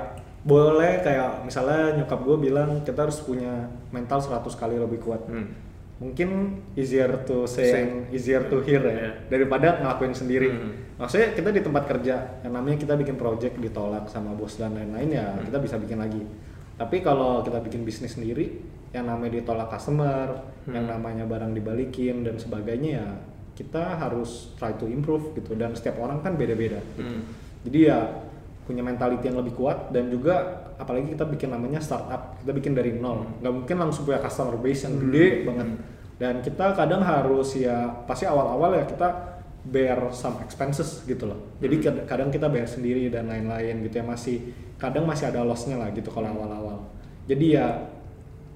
boleh 0.45 1.01
kayak 1.01 1.41
misalnya 1.43 1.97
nyokap 1.97 2.21
gue 2.21 2.37
bilang 2.39 2.85
kita 2.85 3.01
harus 3.03 3.19
punya 3.19 3.65
mental 3.89 4.21
100 4.21 4.45
kali 4.55 4.77
lebih 4.77 5.01
kuat 5.01 5.25
Hmm. 5.25 5.57
Mungkin 6.05 6.29
easier 6.75 7.09
to 7.25 7.49
say 7.49 7.65
Say. 7.65 7.81
and 7.81 7.93
easier 8.13 8.45
to 8.45 8.61
hear 8.61 8.79
ya 8.79 8.93
Iya. 8.93 9.11
daripada 9.27 9.81
ngelakuin 9.81 10.13
sendiri 10.13 10.49
Hmm. 10.49 10.71
maksudnya 10.95 11.33
kita 11.33 11.49
di 11.49 11.61
tempat 11.61 11.89
kerja 11.89 12.15
yang 12.45 12.53
namanya 12.53 12.77
kita 12.77 12.93
bikin 12.95 13.17
project 13.17 13.57
ditolak 13.57 14.05
sama 14.07 14.37
bos 14.37 14.53
dan 14.55 14.77
lain-lain 14.77 15.09
ya 15.11 15.33
Hmm. 15.33 15.49
kita 15.49 15.59
bisa 15.59 15.77
bikin 15.77 15.97
lagi 15.97 16.21
tapi 16.77 17.01
kalau 17.01 17.41
kita 17.41 17.57
bikin 17.59 17.83
bisnis 17.83 18.13
sendiri 18.13 18.61
yang 18.93 19.09
namanya 19.09 19.41
ditolak 19.41 19.67
customer 19.67 20.45
yang 20.67 20.85
Hmm. 20.85 20.93
namanya 20.93 21.25
barang 21.25 21.51
dibalikin 21.51 22.21
dan 22.21 22.37
sebagainya 22.37 22.91
ya 22.95 23.09
kita 23.55 23.97
harus 23.97 24.53
try 24.55 24.75
to 24.75 24.85
improve 24.85 25.33
gitu 25.33 25.55
dan 25.55 25.73
setiap 25.73 25.97
orang 25.99 26.21
kan 26.21 26.35
beda-beda 26.35 26.85
gitu. 26.93 27.09
Hmm. 27.09 27.23
jadi 27.65 27.79
ya 27.87 27.99
punya 28.65 28.81
mentality 28.81 29.25
yang 29.25 29.39
lebih 29.39 29.55
kuat 29.55 29.89
dan 29.89 30.09
juga 30.09 30.35
apalagi 30.75 31.13
kita 31.13 31.25
bikin 31.27 31.49
namanya 31.49 31.79
startup 31.79 32.35
kita 32.41 32.51
bikin 32.51 32.73
dari 32.73 32.93
nol 32.93 33.29
nggak 33.39 33.55
mungkin 33.55 33.77
langsung 33.79 34.05
punya 34.05 34.19
customer 34.19 34.57
base 34.57 34.85
yang 34.85 34.95
gede 34.99 35.27
banget 35.45 35.69
dan 36.19 36.41
kita 36.41 36.75
kadang 36.79 37.03
harus 37.03 37.59
ya 37.59 37.91
pasti 38.07 38.25
awal-awal 38.25 38.79
ya 38.79 38.85
kita 38.87 39.09
bear 39.65 40.13
some 40.13 40.39
expenses 40.45 41.03
gitu 41.09 41.25
loh. 41.25 41.57
Jadi 41.59 41.81
kad- 41.81 42.05
kadang 42.05 42.29
kita 42.29 42.53
bayar 42.53 42.69
sendiri 42.69 43.09
dan 43.09 43.27
lain-lain 43.27 43.81
gitu 43.89 44.01
ya 44.01 44.05
masih 44.05 44.53
kadang 44.77 45.09
masih 45.09 45.33
ada 45.33 45.41
lossnya 45.41 45.81
lah 45.81 45.89
gitu 45.91 46.13
kalau 46.13 46.29
awal-awal. 46.29 46.85
Jadi 47.25 47.57
ya 47.57 47.89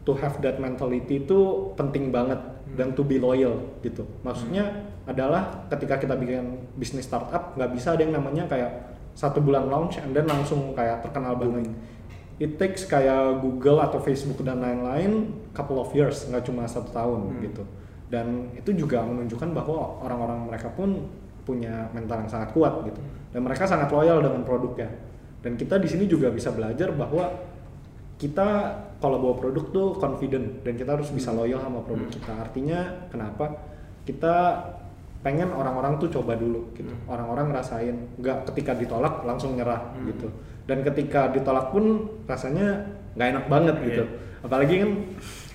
to 0.05 0.13
have 0.17 0.37
that 0.45 0.61
mentality 0.61 1.25
itu 1.25 1.39
penting 1.75 2.13
banget 2.13 2.39
dan 2.77 2.93
to 2.93 3.03
be 3.03 3.17
loyal 3.17 3.57
gitu. 3.81 4.05
Maksudnya 4.21 4.69
adalah 5.09 5.65
ketika 5.73 5.97
kita 5.97 6.15
bikin 6.21 6.69
bisnis 6.77 7.09
startup 7.09 7.57
nggak 7.57 7.73
bisa 7.73 7.97
ada 7.97 8.05
yang 8.05 8.13
namanya 8.13 8.45
kayak 8.45 8.93
satu 9.17 9.41
bulan 9.41 9.67
launch 9.67 9.97
and 9.99 10.13
then 10.13 10.29
langsung 10.29 10.77
kayak 10.77 11.01
terkenal 11.01 11.35
banget 11.35 11.73
it 12.39 12.55
takes 12.57 12.87
kayak 12.87 13.43
Google 13.43 13.83
atau 13.83 13.99
Facebook 13.99 14.47
dan 14.47 14.63
lain-lain 14.63 15.35
couple 15.51 15.83
of 15.83 15.91
years 15.91 16.27
nggak 16.31 16.47
cuma 16.47 16.65
satu 16.71 16.91
tahun 16.95 17.43
gitu. 17.43 17.63
Dan 18.09 18.55
itu 18.57 18.73
juga 18.73 19.05
menunjukkan 19.05 19.53
bahwa 19.53 20.01
orang-orang 20.01 20.49
mereka 20.49 20.73
pun 20.73 21.11
punya 21.45 21.93
mental 21.93 22.25
yang 22.25 22.31
sangat 22.31 22.55
kuat 22.57 22.87
gitu. 22.89 23.01
Dan 23.35 23.45
mereka 23.45 23.69
sangat 23.69 23.93
loyal 23.93 24.25
dengan 24.25 24.47
produknya. 24.47 24.89
Dan 25.45 25.59
kita 25.61 25.77
di 25.77 25.87
sini 25.91 26.09
juga 26.09 26.33
bisa 26.33 26.49
belajar 26.55 26.95
bahwa 26.95 27.29
kita 28.19 28.49
kalau 28.99 29.23
bawa 29.23 29.35
produk 29.39 29.65
tuh 29.71 29.89
confident 29.95 30.67
dan 30.67 30.75
kita 30.75 30.99
harus 30.99 31.11
bisa 31.15 31.31
loyal 31.31 31.63
sama 31.63 31.85
produk 31.87 32.09
kita. 32.11 32.33
Artinya 32.35 33.07
kenapa 33.13 33.55
kita 34.03 34.37
pengen 35.19 35.51
orang-orang 35.51 35.99
tuh 35.99 36.09
coba 36.15 36.39
dulu 36.39 36.71
gitu. 36.79 36.95
Orang-orang 37.11 37.51
ngerasain 37.51 37.97
nggak 38.23 38.47
ketika 38.53 38.79
ditolak 38.79 39.27
langsung 39.27 39.59
nyerah 39.59 39.95
gitu. 40.07 40.31
Dan 40.69 40.87
ketika 40.87 41.33
ditolak 41.35 41.75
pun 41.75 42.07
rasanya 42.29 42.87
nggak 43.19 43.29
enak 43.35 43.45
banget 43.51 43.77
gitu. 43.83 44.05
Apalagi 44.39 44.75
kan 44.79 44.91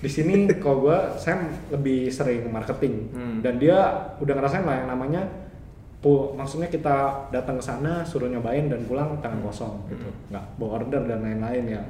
di 0.04 0.10
sini 0.10 0.44
kalau 0.62 0.84
gua 0.84 1.16
saya 1.16 1.48
lebih 1.72 2.12
sering 2.12 2.48
marketing. 2.52 3.08
Hmm. 3.12 3.38
dan 3.40 3.56
dia 3.56 3.78
udah 4.20 4.34
ngerasain 4.36 4.64
lah 4.68 4.84
yang 4.84 4.88
namanya 4.92 5.22
pu 6.04 6.36
maksudnya 6.36 6.68
kita 6.68 7.28
datang 7.32 7.56
ke 7.56 7.64
sana 7.64 8.04
suruh 8.04 8.28
nyobain 8.28 8.68
dan 8.68 8.84
pulang 8.84 9.16
tangan 9.24 9.40
kosong 9.40 9.88
gitu. 9.88 10.08
Nggak 10.28 10.44
bawa 10.60 10.84
order 10.84 11.08
dan 11.08 11.24
lain-lain 11.24 11.80
ya. 11.80 11.82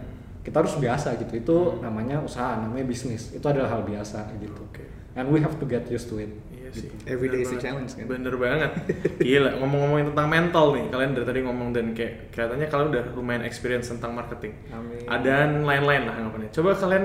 Kita 0.47 0.63
harus 0.63 0.79
biasa 0.79 1.19
gitu. 1.19 1.33
Itu 1.35 1.57
namanya 1.83 2.23
usaha 2.23 2.55
namanya 2.63 2.87
bisnis. 2.87 3.35
Itu 3.35 3.43
adalah 3.51 3.75
hal 3.75 3.83
biasa 3.83 4.31
gitu. 4.39 4.63
Oke. 4.71 4.95
and 5.17 5.31
we 5.31 5.41
have 5.41 5.59
to 5.59 5.67
get 5.67 5.91
used 5.91 6.09
to 6.11 6.19
it 6.19 6.31
sih. 6.75 6.89
Every 7.07 7.31
day 7.31 7.41
Bener 7.41 7.47
is 7.47 7.49
a 7.49 7.51
banget. 7.55 7.65
challenge, 7.65 7.91
kan? 7.95 8.05
Bener 8.11 8.35
banget. 8.37 8.71
Gila, 9.23 9.51
ngomong-ngomongin 9.63 10.07
tentang 10.13 10.29
mental 10.29 10.67
nih. 10.75 10.85
Kalian 10.91 11.11
dari 11.15 11.27
tadi 11.27 11.41
ngomong 11.47 11.69
dan 11.71 11.87
kayak 11.95 12.13
kelihatannya 12.35 12.67
kalian 12.69 12.89
udah 12.91 13.05
lumayan 13.15 13.43
experience 13.47 13.87
tentang 13.89 14.13
marketing. 14.13 14.53
Amin. 14.69 15.07
Ada 15.07 15.35
lain-lain 15.63 16.03
lah 16.05 16.15
anggapannya. 16.19 16.51
Coba 16.51 16.75
kalian 16.75 17.05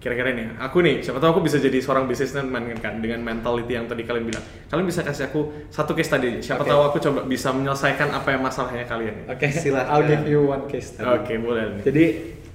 kira-kira 0.00 0.32
nih, 0.32 0.56
aku 0.56 0.80
nih, 0.80 1.04
siapa 1.04 1.20
tahu 1.20 1.36
aku 1.36 1.42
bisa 1.44 1.60
jadi 1.60 1.76
seorang 1.76 2.08
businessman 2.08 2.64
kan 2.80 3.04
dengan 3.04 3.20
mentality 3.20 3.76
yang 3.76 3.84
tadi 3.84 4.08
kalian 4.08 4.24
bilang. 4.24 4.40
Kalian 4.72 4.88
bisa 4.88 5.04
kasih 5.04 5.28
aku 5.28 5.68
satu 5.68 5.92
case 5.92 6.08
tadi. 6.08 6.40
Siapa 6.40 6.64
Oke. 6.64 6.72
tahu 6.72 6.80
aku 6.88 6.96
coba 7.04 7.20
bisa 7.28 7.52
menyelesaikan 7.52 8.08
apa 8.08 8.32
yang 8.32 8.40
masalahnya 8.40 8.88
kalian. 8.88 9.28
oke 9.28 9.44
Silahkan. 9.52 9.92
I'll 9.92 10.08
give 10.08 10.24
you 10.24 10.48
one 10.48 10.64
case 10.72 10.96
Oke, 10.96 11.36
study 11.36 11.36
boleh 11.36 11.62
nih. 11.76 11.82
jadi 11.84 12.04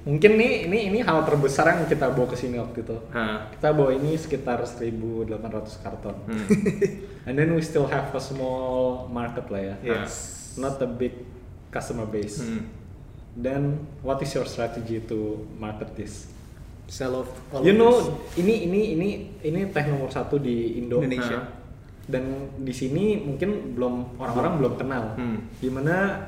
mungkin 0.06 0.38
nih 0.38 0.70
ini 0.70 0.80
ini 0.88 1.00
hal 1.02 1.26
terbesar 1.26 1.66
yang 1.68 1.84
kita 1.84 2.08
bawa 2.08 2.30
ke 2.30 2.38
sini 2.38 2.56
waktu 2.56 2.80
itu 2.80 2.94
Hah. 3.10 3.50
kita 3.50 3.70
bawa 3.70 3.90
ini 3.92 4.14
sekitar 4.14 4.62
1.800 4.62 5.34
karton 5.82 6.16
Hmm. 6.24 6.46
and 7.28 7.34
then 7.34 7.50
we 7.50 7.62
still 7.62 7.86
have 7.86 8.10
a 8.10 8.22
small 8.22 8.70
market 9.08 9.50
lah 9.50 9.62
ya 9.64 9.76
Yes. 9.82 10.14
not 10.56 10.78
a 10.78 10.86
big 10.86 11.26
customer 11.68 12.06
base 12.06 12.38
Hmm. 12.38 12.70
then 13.36 13.62
what 14.00 14.22
is 14.22 14.30
your 14.30 14.46
strategy 14.46 15.02
to 15.02 15.18
market 15.56 15.92
this 15.94 16.30
Sell 16.86 17.18
off 17.18 17.30
all 17.50 17.66
you 17.66 17.74
know 17.74 17.98
this. 17.98 18.14
ini 18.38 18.62
ini 18.64 18.82
ini 18.94 19.10
ini 19.42 19.60
teh 19.68 19.86
nomor 19.86 20.08
satu 20.08 20.38
di 20.38 20.78
Indo 20.78 21.02
Indonesia. 21.02 21.42
Nah, 21.42 21.46
dan 22.06 22.24
di 22.56 22.70
sini 22.70 23.18
mungkin 23.18 23.74
belum 23.74 24.22
orang-orang 24.22 24.54
belum 24.62 24.74
kenal 24.78 25.04
Hmm. 25.18 25.50
gimana 25.58 26.22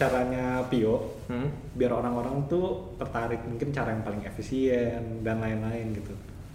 caranya 0.00 0.64
Pio 0.72 1.20
Hmm. 1.30 1.46
biar 1.78 1.94
orang-orang 1.94 2.50
tuh 2.50 2.96
tertarik 2.98 3.38
mungkin 3.46 3.70
cara 3.70 3.94
yang 3.94 4.02
paling 4.02 4.26
efisien 4.26 5.22
dan 5.22 5.38
lain-lain 5.38 5.94
gitu 5.94 6.10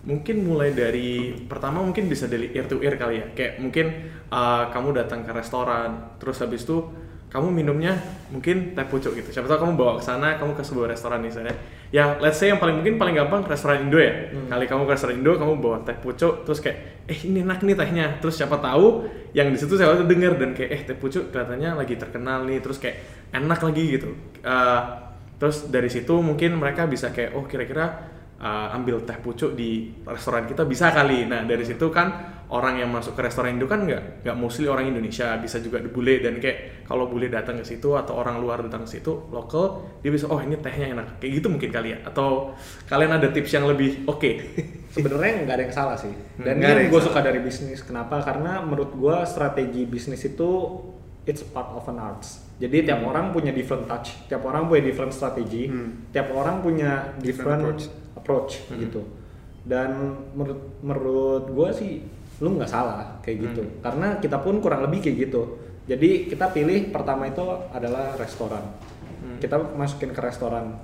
Mungkin 0.05 0.45
mulai 0.45 0.69
dari 0.69 1.33
pertama 1.49 1.81
mungkin 1.81 2.05
bisa 2.05 2.29
dari 2.29 2.53
ear 2.53 2.69
to 2.69 2.77
ear 2.77 2.93
kali 2.93 3.15
ya. 3.17 3.25
Kayak 3.33 3.53
mungkin 3.57 3.85
uh, 4.29 4.69
kamu 4.69 5.01
datang 5.01 5.25
ke 5.25 5.33
restoran, 5.33 6.13
terus 6.21 6.37
habis 6.45 6.61
itu 6.61 6.85
kamu 7.35 7.51
minumnya 7.51 7.99
mungkin 8.31 8.71
teh 8.71 8.87
pucuk 8.87 9.11
gitu. 9.19 9.27
Siapa 9.35 9.51
tahu 9.51 9.67
kamu 9.67 9.73
bawa 9.75 9.99
ke 9.99 10.03
sana, 10.07 10.39
kamu 10.39 10.55
ke 10.55 10.63
sebuah 10.63 10.95
restoran 10.95 11.19
misalnya. 11.19 11.51
Ya, 11.91 12.15
let's 12.23 12.39
say 12.39 12.47
yang 12.47 12.63
paling 12.63 12.79
mungkin 12.79 12.95
paling 12.95 13.19
gampang 13.19 13.43
restoran 13.43 13.91
Indo 13.91 13.99
ya. 13.99 14.31
Kali 14.47 14.63
kamu 14.63 14.87
ke 14.87 14.91
restoran 14.95 15.19
Indo, 15.19 15.35
kamu 15.35 15.59
bawa 15.59 15.83
teh 15.83 15.99
pucuk, 15.99 16.47
terus 16.47 16.63
kayak, 16.63 17.03
eh 17.11 17.19
ini 17.27 17.43
enak 17.43 17.59
nih 17.59 17.75
tehnya. 17.75 18.05
Terus 18.23 18.39
siapa 18.39 18.55
tahu 18.63 19.03
yang 19.35 19.51
di 19.51 19.59
situ 19.59 19.75
saya 19.75 19.91
waktu 19.91 20.07
denger 20.07 20.39
dan 20.39 20.55
kayak, 20.55 20.71
eh 20.71 20.81
teh 20.87 20.95
pucuk 20.95 21.35
kelihatannya 21.35 21.75
lagi 21.75 21.99
terkenal 21.99 22.47
nih, 22.47 22.63
terus 22.63 22.79
kayak 22.79 23.03
enak 23.35 23.59
lagi 23.59 23.83
gitu. 23.99 24.15
Uh, 24.39 24.81
terus 25.35 25.67
dari 25.67 25.91
situ 25.91 26.15
mungkin 26.23 26.55
mereka 26.55 26.87
bisa 26.87 27.11
kayak, 27.11 27.35
oh 27.35 27.43
kira-kira 27.43 28.14
uh, 28.41 28.75
ambil 28.75 29.03
teh 29.03 29.17
pucuk 29.19 29.55
di 29.55 29.91
restoran 30.03 30.47
kita 30.49 30.67
bisa 30.67 30.91
kali. 30.91 31.27
Nah 31.27 31.43
dari 31.47 31.63
situ 31.63 31.87
kan 31.91 32.35
orang 32.45 32.77
yang 32.77 32.93
masuk 32.93 33.17
ke 33.17 33.25
restoran 33.25 33.57
Indo 33.57 33.65
kan 33.65 33.89
nggak 33.89 34.21
nggak 34.21 34.35
mostly 34.37 34.69
orang 34.69 34.91
Indonesia, 34.91 35.33
bisa 35.41 35.57
juga 35.63 35.81
bule 35.81 36.21
dan 36.21 36.37
kayak 36.37 36.85
kalau 36.85 37.09
bule 37.09 37.25
datang 37.31 37.57
ke 37.57 37.65
situ 37.65 37.97
atau 37.97 38.21
orang 38.21 38.37
luar 38.37 38.61
datang 38.61 38.85
ke 38.85 38.99
situ 38.99 39.17
lokal 39.33 39.81
dia 40.05 40.13
bisa 40.13 40.29
oh 40.29 40.37
ini 40.37 40.59
tehnya 40.61 40.93
enak. 40.99 41.07
Kayak 41.17 41.31
gitu 41.41 41.47
mungkin 41.49 41.69
kali 41.73 41.95
ya. 41.95 41.97
Atau 42.05 42.53
kalian 42.85 43.17
ada 43.17 43.27
tips 43.33 43.51
yang 43.55 43.65
lebih 43.65 44.05
oke? 44.05 44.31
Sebenarnya 44.95 45.43
nggak 45.43 45.55
ada 45.55 45.63
yang 45.65 45.75
salah 45.75 45.97
sih. 45.97 46.13
Dan 46.39 46.61
Nggak 46.61 46.71
ada 46.71 46.81
ini 46.85 46.91
gue 46.93 47.01
suka 47.01 47.19
dari 47.19 47.39
bisnis. 47.41 47.81
Kenapa? 47.81 48.21
Karena 48.21 48.61
menurut 48.61 48.93
gue 48.93 49.15
strategi 49.25 49.83
bisnis 49.89 50.21
itu 50.23 50.49
it's 51.25 51.41
part 51.41 51.73
of 51.73 51.83
an 51.89 51.97
arts. 51.97 52.45
Jadi 52.55 52.87
tiap 52.87 53.03
orang 53.03 53.35
punya 53.35 53.51
different 53.51 53.89
touch. 53.89 54.15
Tiap 54.31 54.45
orang 54.45 54.71
punya 54.71 54.87
different 54.87 55.11
strategi. 55.11 55.67
Hmm. 55.67 56.07
tiap 56.15 56.31
orang 56.31 56.63
punya 56.63 57.11
Different 57.19 57.25
different, 57.27 57.61
approach, 57.65 57.83
gitu. 58.81 59.01
Dan 59.65 60.17
menurut 60.33 60.61
menurut 60.81 61.45
gue 61.49 61.69
sih 61.73 61.91
lu 62.41 62.57
nggak 62.57 62.69
salah 62.69 63.21
kayak 63.21 63.37
gitu. 63.51 63.63
Karena 63.79 64.17
kita 64.19 64.41
pun 64.41 64.59
kurang 64.59 64.83
lebih 64.83 65.05
kayak 65.05 65.29
gitu. 65.29 65.61
Jadi 65.85 66.25
kita 66.27 66.49
pilih 66.49 66.89
pertama 66.89 67.29
itu 67.29 67.45
adalah 67.69 68.17
restoran. 68.17 68.65
Kita 69.37 69.55
masukin 69.77 70.11
ke 70.11 70.21
restoran. 70.21 70.75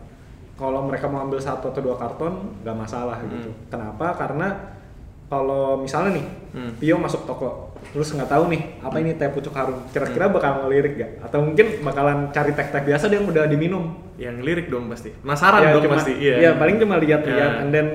Kalau 0.55 0.85
mereka 0.85 1.09
mau 1.09 1.25
ambil 1.25 1.41
satu 1.41 1.73
atau 1.73 1.81
dua 1.81 1.97
karton 1.97 2.61
nggak 2.61 2.77
masalah 2.77 3.17
gitu. 3.25 3.49
Kenapa? 3.67 4.13
Karena 4.13 4.77
kalau 5.25 5.81
misalnya 5.81 6.21
nih 6.21 6.27
Hmm. 6.51 6.75
Pio 6.75 6.99
masuk 6.99 7.23
toko 7.23 7.71
terus 7.95 8.11
nggak 8.11 8.27
tahu 8.27 8.51
nih 8.51 8.83
apa 8.83 8.99
ini 8.99 9.15
teh 9.15 9.31
pucuk 9.31 9.55
harum 9.55 9.79
kira-kira 9.95 10.27
bakal 10.27 10.67
ngelirik 10.67 10.99
gak 10.99 11.11
atau 11.23 11.39
mungkin 11.47 11.79
bakalan 11.79 12.27
cari 12.35 12.51
teh-teh 12.51 12.83
biasa 12.91 13.07
dia 13.07 13.23
yang 13.23 13.31
udah 13.31 13.47
diminum 13.47 13.95
yang 14.21 14.37
lirik 14.39 14.67
dong 14.67 14.85
pasti 14.85 15.09
penasaran 15.11 15.59
Ya, 15.59 15.73
dong 15.73 15.83
cuma- 15.83 15.97
pasti 15.97 16.13
iya 16.15 16.35
iya, 16.39 16.51
paling 16.53 16.77
cuma 16.77 16.95
lihat-lihat 16.95 17.51
Ya. 17.51 17.59
and 17.59 17.69
then 17.69 17.87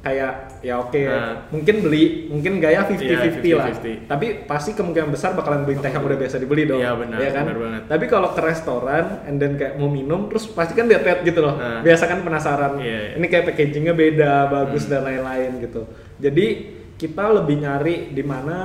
kayak 0.00 0.32
ya 0.60 0.76
oke 0.78 1.00
Nah. 1.00 1.48
mungkin 1.48 1.80
beli 1.80 2.02
mungkin 2.26 2.56
gaya 2.58 2.84
50-50 2.84 3.40
Iya, 3.42 3.56
lah 3.56 3.68
50-50. 3.72 4.04
tapi 4.04 4.26
pasti 4.44 4.70
kemungkinan 4.72 5.08
besar 5.08 5.32
bakalan 5.32 5.64
beli 5.64 5.76
teh 5.78 5.88
yang 5.88 6.00
udah 6.02 6.18
biasa 6.18 6.36
dibeli 6.36 6.64
dong 6.64 6.76
Iya, 6.76 6.92
benar, 6.94 7.16
ya 7.18 7.30
kan 7.30 7.44
benar 7.46 7.58
banget. 7.58 7.82
tapi 7.86 8.04
kalau 8.06 8.28
ke 8.30 8.40
restoran 8.42 9.04
and 9.24 9.36
then 9.38 9.52
kayak 9.54 9.74
mau 9.74 9.88
minum 9.90 10.26
terus 10.26 10.44
pasti 10.46 10.72
kan 10.72 10.84
lihat-lihat 10.86 11.20
gitu 11.22 11.40
loh 11.40 11.54
Nah. 11.54 11.80
biasa 11.80 12.04
kan 12.06 12.20
penasaran 12.20 12.72
Iya, 12.76 12.84
iya. 13.02 13.12
ini 13.16 13.26
kayak 13.26 13.44
packagingnya 13.46 13.94
beda 13.94 14.32
Hmm. 14.38 14.50
bagus 14.54 14.84
dan 14.84 15.00
lain-lain 15.02 15.52
gitu 15.58 15.88
jadi 16.14 16.46
kita 16.94 17.24
lebih 17.34 17.56
nyari 17.58 17.94
di 18.10 18.22
mana 18.22 18.56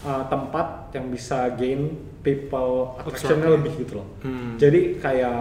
uh, 0.00 0.24
tempat 0.24 0.66
yang 0.92 1.06
bisa 1.08 1.50
gain 1.52 1.90
people 2.20 2.94
attractionnya 2.96 3.44
Attract, 3.44 3.56
lebih 3.56 3.72
gitu 3.78 3.92
loh 3.96 4.06
Hmm. 4.20 4.54
jadi 4.56 4.80
kayak 4.96 5.38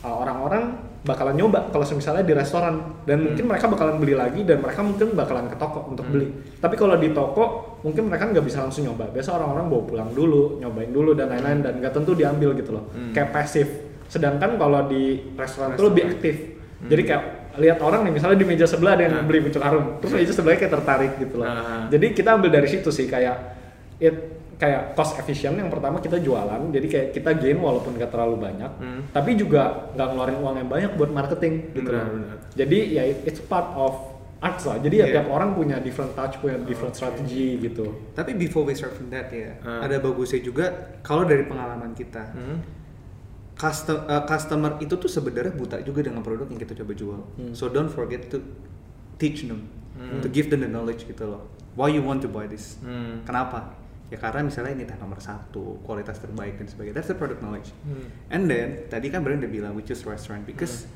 orang-orang 0.00 0.64
bakalan 1.00 1.32
nyoba 1.32 1.72
kalau 1.72 1.84
misalnya 1.96 2.20
di 2.20 2.36
restoran 2.36 3.00
dan 3.08 3.24
mungkin 3.24 3.48
mereka 3.48 3.72
bakalan 3.72 3.96
beli 3.96 4.12
lagi 4.12 4.44
dan 4.44 4.60
mereka 4.60 4.84
mungkin 4.84 5.16
bakalan 5.16 5.48
ke 5.48 5.56
toko 5.56 5.88
untuk 5.88 6.04
beli. 6.08 6.28
Tapi 6.60 6.76
kalau 6.76 6.96
di 7.00 7.12
toko 7.12 7.76
mungkin 7.80 8.12
mereka 8.12 8.28
nggak 8.28 8.44
bisa 8.44 8.60
langsung 8.64 8.84
nyoba. 8.84 9.08
Biasa 9.08 9.32
orang-orang 9.36 9.66
bawa 9.72 9.82
pulang 9.88 10.10
dulu, 10.12 10.60
nyobain 10.60 10.92
dulu 10.92 11.16
dan 11.16 11.32
lain-lain 11.32 11.64
dan 11.64 11.72
nggak 11.80 11.92
tentu 11.96 12.12
diambil 12.12 12.52
gitu 12.52 12.76
loh. 12.76 12.84
Hmm. 12.92 13.12
Kayak 13.16 13.32
pasif. 13.32 13.68
Sedangkan 14.12 14.60
kalau 14.60 14.88
di 14.88 15.32
restoran 15.36 15.72
itu 15.72 15.84
lebih 15.88 16.04
aktif. 16.12 16.34
Jadi 16.80 17.02
kayak 17.04 17.24
lihat 17.60 17.78
orang 17.84 18.08
nih 18.08 18.12
misalnya 18.16 18.40
di 18.40 18.46
meja 18.48 18.64
sebelah 18.64 18.96
ada 18.96 19.04
yang 19.04 19.20
Hmm. 19.20 19.28
beli 19.28 19.40
pucuk 19.44 19.60
harum, 19.60 20.00
terus 20.00 20.12
meja 20.16 20.32
sebelahnya 20.32 20.60
kayak 20.64 20.74
tertarik 20.80 21.12
gitu 21.20 21.34
loh. 21.40 21.48
Ah. 21.48 21.84
Jadi 21.92 22.06
kita 22.16 22.40
ambil 22.40 22.50
dari 22.52 22.68
situ 22.68 22.88
sih 22.88 23.04
kayak 23.04 23.36
it 24.00 24.16
kayak 24.56 24.92
cost 24.92 25.16
efficient 25.16 25.56
yang 25.56 25.68
pertama 25.68 25.96
kita 25.96 26.18
jualan 26.18 26.68
jadi 26.68 26.84
kayak 26.84 27.06
kita 27.14 27.30
gain 27.34 27.56
walaupun 27.56 27.96
gak 27.96 28.10
terlalu 28.10 28.36
banyak 28.42 28.68
Hmm. 28.76 29.00
tapi 29.08 29.32
juga 29.32 29.88
nggak 29.92 30.06
ngeluarin 30.06 30.38
uang 30.38 30.56
yang 30.58 30.68
banyak 30.68 30.90
buat 30.94 31.10
marketing 31.10 31.72
gitu 31.72 31.88
Benar, 31.88 32.06
benar. 32.06 32.36
jadi 32.52 32.78
ya 32.90 33.02
it- 33.06 33.24
it's 33.26 33.40
part 33.42 33.72
of 33.72 33.92
arts 34.38 34.64
lah 34.64 34.76
jadi 34.76 34.96
ya 34.96 35.00
Yeah. 35.02 35.12
tiap 35.16 35.28
orang 35.30 35.52
punya 35.52 35.76
different 35.78 36.12
touch 36.12 36.36
punya 36.38 36.60
different 36.60 36.92
strategy 36.92 37.56
gitu 37.58 37.88
Tapi 38.12 38.32
before 38.34 38.64
we 38.64 38.72
start 38.72 38.92
from 38.92 39.08
that 39.08 39.28
ya, 39.28 39.56
Ah. 39.60 39.84
ada 39.84 39.96
bagusnya 39.96 40.40
juga 40.40 40.64
kalau 41.00 41.24
dari 41.24 41.44
pengalaman 41.44 41.92
kita, 41.92 42.24
Hmm. 42.30 42.60
custom, 43.54 44.04
uh, 44.06 44.24
customer 44.24 44.76
itu 44.78 44.92
tuh 44.94 45.08
sebenarnya 45.08 45.52
buta 45.52 45.76
juga 45.80 46.00
dengan 46.02 46.20
produk 46.20 46.44
yang 46.46 46.56
kita 46.58 46.72
coba 46.74 46.92
jual. 46.92 47.20
Hmm. 47.34 47.52
So 47.52 47.68
don't 47.68 47.88
forget 47.88 48.28
to 48.28 48.40
teach 49.16 49.44
them, 49.44 49.68
Hmm. 49.94 50.20
to 50.20 50.28
give 50.28 50.48
them 50.48 50.60
the 50.60 50.68
knowledge 50.68 51.04
gitu 51.04 51.24
loh. 51.26 51.44
Why 51.72 51.88
you 51.88 52.00
want 52.00 52.20
to 52.20 52.28
buy 52.28 52.44
this? 52.44 52.80
Hmm. 52.80 53.20
Kenapa? 53.22 53.76
Ya 54.10 54.18
karena 54.18 54.42
misalnya 54.42 54.74
ini 54.74 54.84
nomor 54.98 55.22
satu, 55.22 55.78
kualitas 55.86 56.18
terbaik 56.18 56.58
dan 56.58 56.66
sebagainya. 56.66 56.98
That's 56.98 57.14
the 57.14 57.18
product 57.18 57.40
knowledge. 57.40 57.70
Hmm. 57.86 58.10
And 58.26 58.50
then 58.50 58.90
tadi 58.90 59.06
kan 59.06 59.22
Brian 59.22 59.38
udah 59.38 59.48
bilang 59.48 59.72
we 59.78 59.86
choose 59.86 60.02
restaurant 60.02 60.42
because 60.42 60.90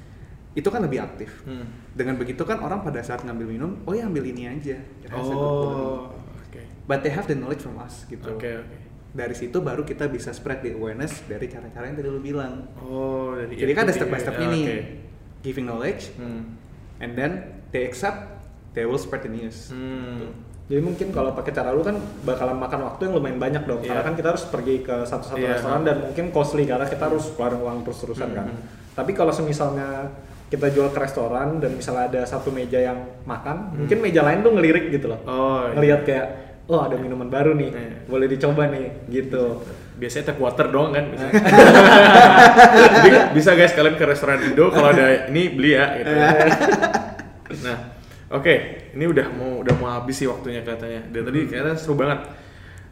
itu 0.55 0.67
kan 0.67 0.83
lebih 0.83 0.99
aktif. 0.99 1.31
Hmm. 1.47 1.67
Dengan 1.95 2.19
begitu 2.19 2.43
kan 2.43 2.59
orang 2.59 2.83
pada 2.83 2.99
saat 3.07 3.23
ngambil 3.23 3.47
minum, 3.47 3.71
oh 3.87 3.95
ya 3.95 4.11
ambil 4.11 4.27
ini 4.27 4.51
aja. 4.51 4.79
It 5.03 5.11
has 5.11 5.27
a 5.27 5.35
good 5.35 5.39
quality. 5.39 5.79
Oh, 5.79 5.99
oke. 6.43 6.61
But 6.91 7.07
they 7.07 7.15
have 7.15 7.31
the 7.31 7.39
knowledge 7.39 7.63
from 7.63 7.79
us 7.79 8.03
gitu. 8.07 8.35
Oke, 8.35 8.51
oke. 8.67 8.77
Dari 9.15 9.35
situ 9.39 9.63
baru 9.63 9.87
kita 9.87 10.11
bisa 10.11 10.35
spread 10.35 10.67
the 10.67 10.75
awareness 10.75 11.23
dari 11.31 11.47
cara-cara 11.47 11.87
yang 11.87 11.95
tadi 11.95 12.11
lu 12.11 12.19
bilang. 12.19 12.67
Oh, 12.83 13.39
dari 13.39 13.55
Jadi 13.55 13.73
kan 13.79 13.87
ada 13.87 13.95
step 13.95 14.11
by 14.11 14.19
stepnya 14.19 14.49
nih. 14.51 14.65
oke. 14.67 14.79
Giving 15.45 15.67
knowledge, 15.71 16.11
Hmm. 16.19 16.57
and 16.99 17.15
then 17.15 17.63
they 17.71 17.87
accept, 17.87 18.43
they 18.75 18.83
will 18.83 18.99
spread 18.99 19.23
the 19.23 19.31
news. 19.31 19.71
Hmm. 19.71 20.35
Jadi 20.65 20.81
mungkin 20.81 21.09
kalau 21.11 21.31
pakai 21.31 21.53
cara 21.53 21.71
lu 21.71 21.81
kan 21.81 21.93
bakalan 22.23 22.57
makan 22.57 22.81
waktu 22.85 23.01
yang 23.05 23.15
lumayan 23.15 23.37
banyak 23.37 23.63
dong 23.63 23.81
karena 23.81 24.01
Iya. 24.01 24.07
kan 24.07 24.15
kita 24.15 24.29
harus 24.31 24.45
pergi 24.47 24.81
ke 24.81 24.97
satu-satu 25.03 25.37
Iya. 25.37 25.51
restoran 25.55 25.83
dan 25.83 25.97
mungkin 26.03 26.27
costly 26.31 26.65
karena 26.65 26.85
kita 26.85 27.05
harus 27.05 27.29
keluarin 27.31 27.61
uang 27.61 27.85
terus-terusan 27.85 28.31
kan 28.31 28.47
Hmm. 28.47 28.65
tapi 28.93 29.13
kalau 29.13 29.29
semisalnya 29.31 30.09
kita 30.47 30.71
jual 30.71 30.89
ke 30.89 30.99
restoran 30.99 31.59
dan 31.59 31.75
misalnya 31.75 32.09
ada 32.09 32.23
satu 32.23 32.49
meja 32.49 32.79
yang 32.79 32.97
makan 33.23 33.77
mungkin 33.77 33.99
meja 33.99 34.23
lain 34.23 34.41
tuh 34.41 34.53
ngelirik 34.53 34.89
gitu 34.89 35.07
loh. 35.07 35.21
Oh, 35.25 35.65
iya. 35.65 35.73
ngelihat 35.75 36.01
kayak 36.05 36.27
oh 36.65 36.81
ada 36.81 36.97
minuman 36.97 37.29
baru 37.29 37.53
nih 37.53 37.69
Iya. 37.69 37.97
boleh 38.07 38.27
dicoba 38.27 38.63
nih 38.67 38.87
gitu 39.11 39.61
biasanya 39.95 40.25
tap 40.27 40.39
water 40.39 40.69
doang 40.69 40.91
kan 40.91 41.05
biasanya. 41.07 41.33
Jadi 43.05 43.11
bisa 43.33 43.51
guys 43.53 43.73
kalian 43.73 43.95
ke 43.95 44.05
restoran 44.05 44.41
Indo 44.43 44.69
kalau 44.69 44.91
ada 44.91 45.29
ini 45.29 45.43
beli 45.51 45.71
ya 45.73 45.85
gitu. 45.95 46.15
nah, 47.63 47.79
oke, 48.35 48.55
ini 48.93 49.05
udah 49.07 49.27
mau 49.31 49.63
udah 49.63 49.75
mau 49.79 49.89
habis 49.95 50.19
sih 50.19 50.27
waktunya 50.27 50.67
kelihatannya. 50.67 51.15
Dan 51.15 51.23
tadi 51.23 51.41
kayaknya 51.47 51.75
seru 51.79 51.95
banget. 51.95 52.27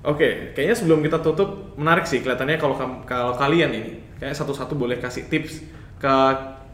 Oke, 0.03 0.55
kayaknya 0.55 0.75
sebelum 0.79 0.99
kita 1.03 1.23
tutup 1.23 1.75
menarik 1.79 2.07
sih 2.07 2.23
kelihatannya 2.23 2.59
kalau 2.59 2.75
kalau 3.07 3.35
kalian 3.35 3.71
ini 3.71 3.91
kayak 4.19 4.35
satu-satu 4.35 4.75
boleh 4.75 4.99
kasih 4.99 5.27
tips 5.27 5.63
ke 6.03 6.15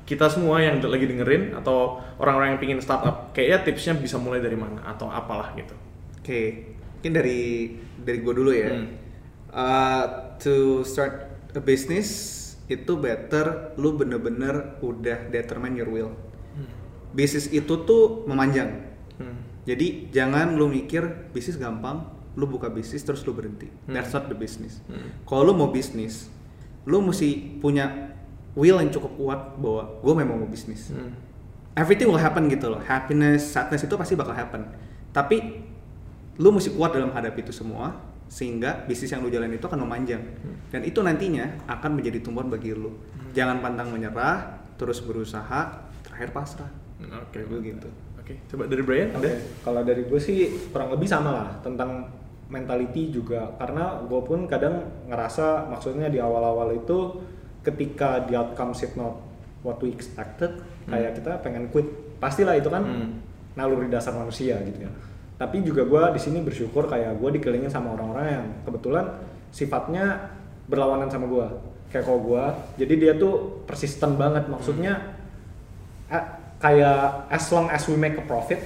kita 0.09 0.33
semua 0.33 0.65
yang 0.65 0.81
lagi 0.81 1.05
dengerin 1.05 1.53
atau 1.53 2.01
orang-orang 2.17 2.57
yang 2.57 2.61
pingin 2.61 2.81
startup. 2.81 3.37
Kayaknya 3.37 3.59
tipsnya 3.69 3.95
bisa 4.01 4.17
mulai 4.17 4.41
dari 4.41 4.57
mana 4.57 4.81
atau 4.89 5.13
apalah 5.13 5.53
gitu. 5.53 5.77
Oke, 6.25 6.73
mungkin 6.97 7.13
dari 7.13 7.41
dari 8.01 8.19
gue 8.25 8.35
dulu 8.37 8.51
ya. 8.53 8.73
Hmm. 8.73 8.89
Uh, 9.49 10.05
to 10.41 10.85
start 10.85 11.29
a 11.53 11.61
business 11.61 12.37
itu 12.69 12.97
better 13.01 13.73
lu 13.81 13.97
bener-bener 13.97 14.81
udah 14.81 15.29
determine 15.29 15.77
your 15.77 15.89
will. 15.93 16.13
Bisnis 17.13 17.49
itu 17.51 17.75
tuh 17.89 18.25
memanjang. 18.29 18.89
Hmm. 19.19 19.39
Jadi 19.69 20.13
jangan 20.13 20.57
lu 20.57 20.69
mikir 20.69 21.33
bisnis 21.33 21.61
gampang, 21.61 22.05
lu 22.39 22.47
buka 22.47 22.71
bisnis 22.71 23.05
terus 23.05 23.25
lu 23.27 23.35
berhenti. 23.35 23.69
Hmm. 23.89 23.97
That's 23.97 24.13
not 24.15 24.31
the 24.31 24.37
business. 24.37 24.81
Hmm. 24.87 25.13
Kalau 25.25 25.51
lu 25.51 25.53
mau 25.57 25.69
bisnis, 25.73 26.29
lu 26.89 27.03
mesti 27.03 27.61
punya 27.61 28.15
will 28.57 28.79
yang 28.81 28.91
cukup 28.91 29.13
kuat 29.19 29.41
bahwa 29.61 29.83
gue 30.01 30.15
memang 30.15 30.37
mau 30.45 30.49
bisnis. 30.49 30.93
Hmm. 30.95 31.13
Everything 31.79 32.11
will 32.11 32.21
happen 32.21 32.51
gitu 32.51 32.73
loh. 32.73 32.81
Happiness, 32.83 33.45
sadness 33.47 33.87
itu 33.87 33.95
pasti 33.95 34.19
bakal 34.19 34.35
happen. 34.35 34.67
Tapi 35.15 35.63
lu 36.39 36.49
mesti 36.55 36.75
kuat 36.75 36.95
dalam 36.95 37.11
hadapi 37.11 37.43
itu 37.43 37.55
semua 37.55 37.95
sehingga 38.29 38.85
bisnis 38.85 39.11
yang 39.11 39.25
lu 39.25 39.33
jalan 39.33 39.51
itu 39.51 39.65
akan 39.65 39.89
memanjang. 39.89 40.21
Dan 40.69 40.85
itu 40.85 41.01
nantinya 41.01 41.65
akan 41.65 41.97
menjadi 41.97 42.21
tumpuan 42.21 42.53
bagi 42.53 42.77
lu. 42.77 42.93
Jangan 43.33 43.63
pantang 43.65 43.89
menyerah, 43.95 44.61
terus 44.77 45.01
berusaha, 45.01 45.89
terakhir 46.05 46.31
pasrah. 46.35 46.71
Oke, 46.99 47.39
Begitu. 47.45 47.89
Oke, 48.19 48.35
coba 48.51 48.69
dari 48.69 48.83
Brian 48.85 49.09
Oke, 49.15 49.25
ada? 49.25 49.31
kalau 49.65 49.81
dari 49.81 50.05
gue 50.05 50.21
sih 50.21 50.39
kurang 50.69 50.93
lebih 50.93 51.09
sama 51.09 51.31
lah 51.33 51.49
tentang 51.63 52.05
mentality 52.49 53.09
juga. 53.09 53.57
Karena 53.57 54.05
gue 54.05 54.21
pun 54.21 54.45
kadang 54.45 54.85
ngerasa 55.09 55.65
maksudnya 55.67 56.09
di 56.09 56.21
awal-awal 56.21 56.77
itu 56.77 57.23
ketika 57.65 58.25
the 58.25 58.37
outcome 58.37 58.73
is 58.73 58.85
not 58.95 59.17
what 59.61 59.81
we 59.81 59.89
expected 59.89 60.61
kayak 60.85 61.17
kita 61.17 61.41
pengen 61.41 61.69
quit. 61.69 61.89
Pastilah 62.19 62.57
itu 62.57 62.69
kan 62.69 62.83
Hmm. 62.85 63.11
naluri 63.55 63.89
dasar 63.89 64.13
manusia 64.13 64.59
gitu 64.61 64.85
ya. 64.85 64.91
Tapi 65.39 65.63
juga 65.63 65.87
gue 65.87 66.03
di 66.13 66.21
sini 66.21 66.43
bersyukur 66.43 66.85
kayak 66.85 67.17
gue 67.17 67.31
dikelilingin 67.33 67.71
sama 67.71 67.95
orang-orang 67.95 68.27
yang 68.29 68.47
kebetulan 68.65 69.07
sifatnya 69.49 70.35
berlawanan 70.67 71.09
sama 71.09 71.25
gue. 71.27 71.47
Kayak 71.89 72.05
kalau 72.05 72.21
gue 72.21 72.45
jadi 72.77 72.95
dia 72.99 73.13
tuh 73.17 73.65
persisten 73.65 74.21
banget. 74.21 74.45
Maksudnya 74.47 75.17
eh, 76.09 76.25
kayak 76.59 77.31
as 77.31 77.47
long 77.55 77.71
as 77.71 77.87
we 77.87 77.95
make 77.95 78.19
a 78.19 78.25
profit 78.27 78.59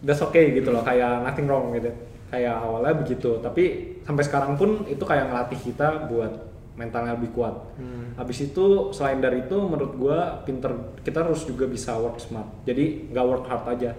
that's 0.00 0.20
okay 0.20 0.52
gitu 0.56 0.72
loh. 0.72 0.84
Kayak 0.84 1.24
nothing 1.24 1.46
wrong 1.48 1.72
gitu 1.76 1.92
kayak 2.34 2.56
awalnya 2.58 2.94
begitu. 2.98 3.38
Tapi 3.38 3.64
sampai 4.02 4.24
sekarang 4.26 4.52
pun 4.58 4.82
itu 4.90 5.04
kayak 5.06 5.30
ngelatih 5.30 5.60
kita 5.62 6.10
buat 6.10 6.32
mentalnya 6.74 7.14
lebih 7.14 7.30
kuat. 7.30 7.54
Hmm. 7.78 8.18
habis 8.18 8.50
itu 8.50 8.90
selain 8.90 9.22
dari 9.22 9.46
itu 9.46 9.54
menurut 9.54 9.94
gua 9.94 10.42
pinter 10.42 10.98
kita 11.06 11.22
harus 11.22 11.46
juga 11.46 11.70
bisa 11.70 11.94
work 11.94 12.18
smart. 12.18 12.66
Jadi 12.66 13.14
nggak 13.14 13.26
work 13.26 13.44
hard 13.46 13.64
aja. 13.78 13.90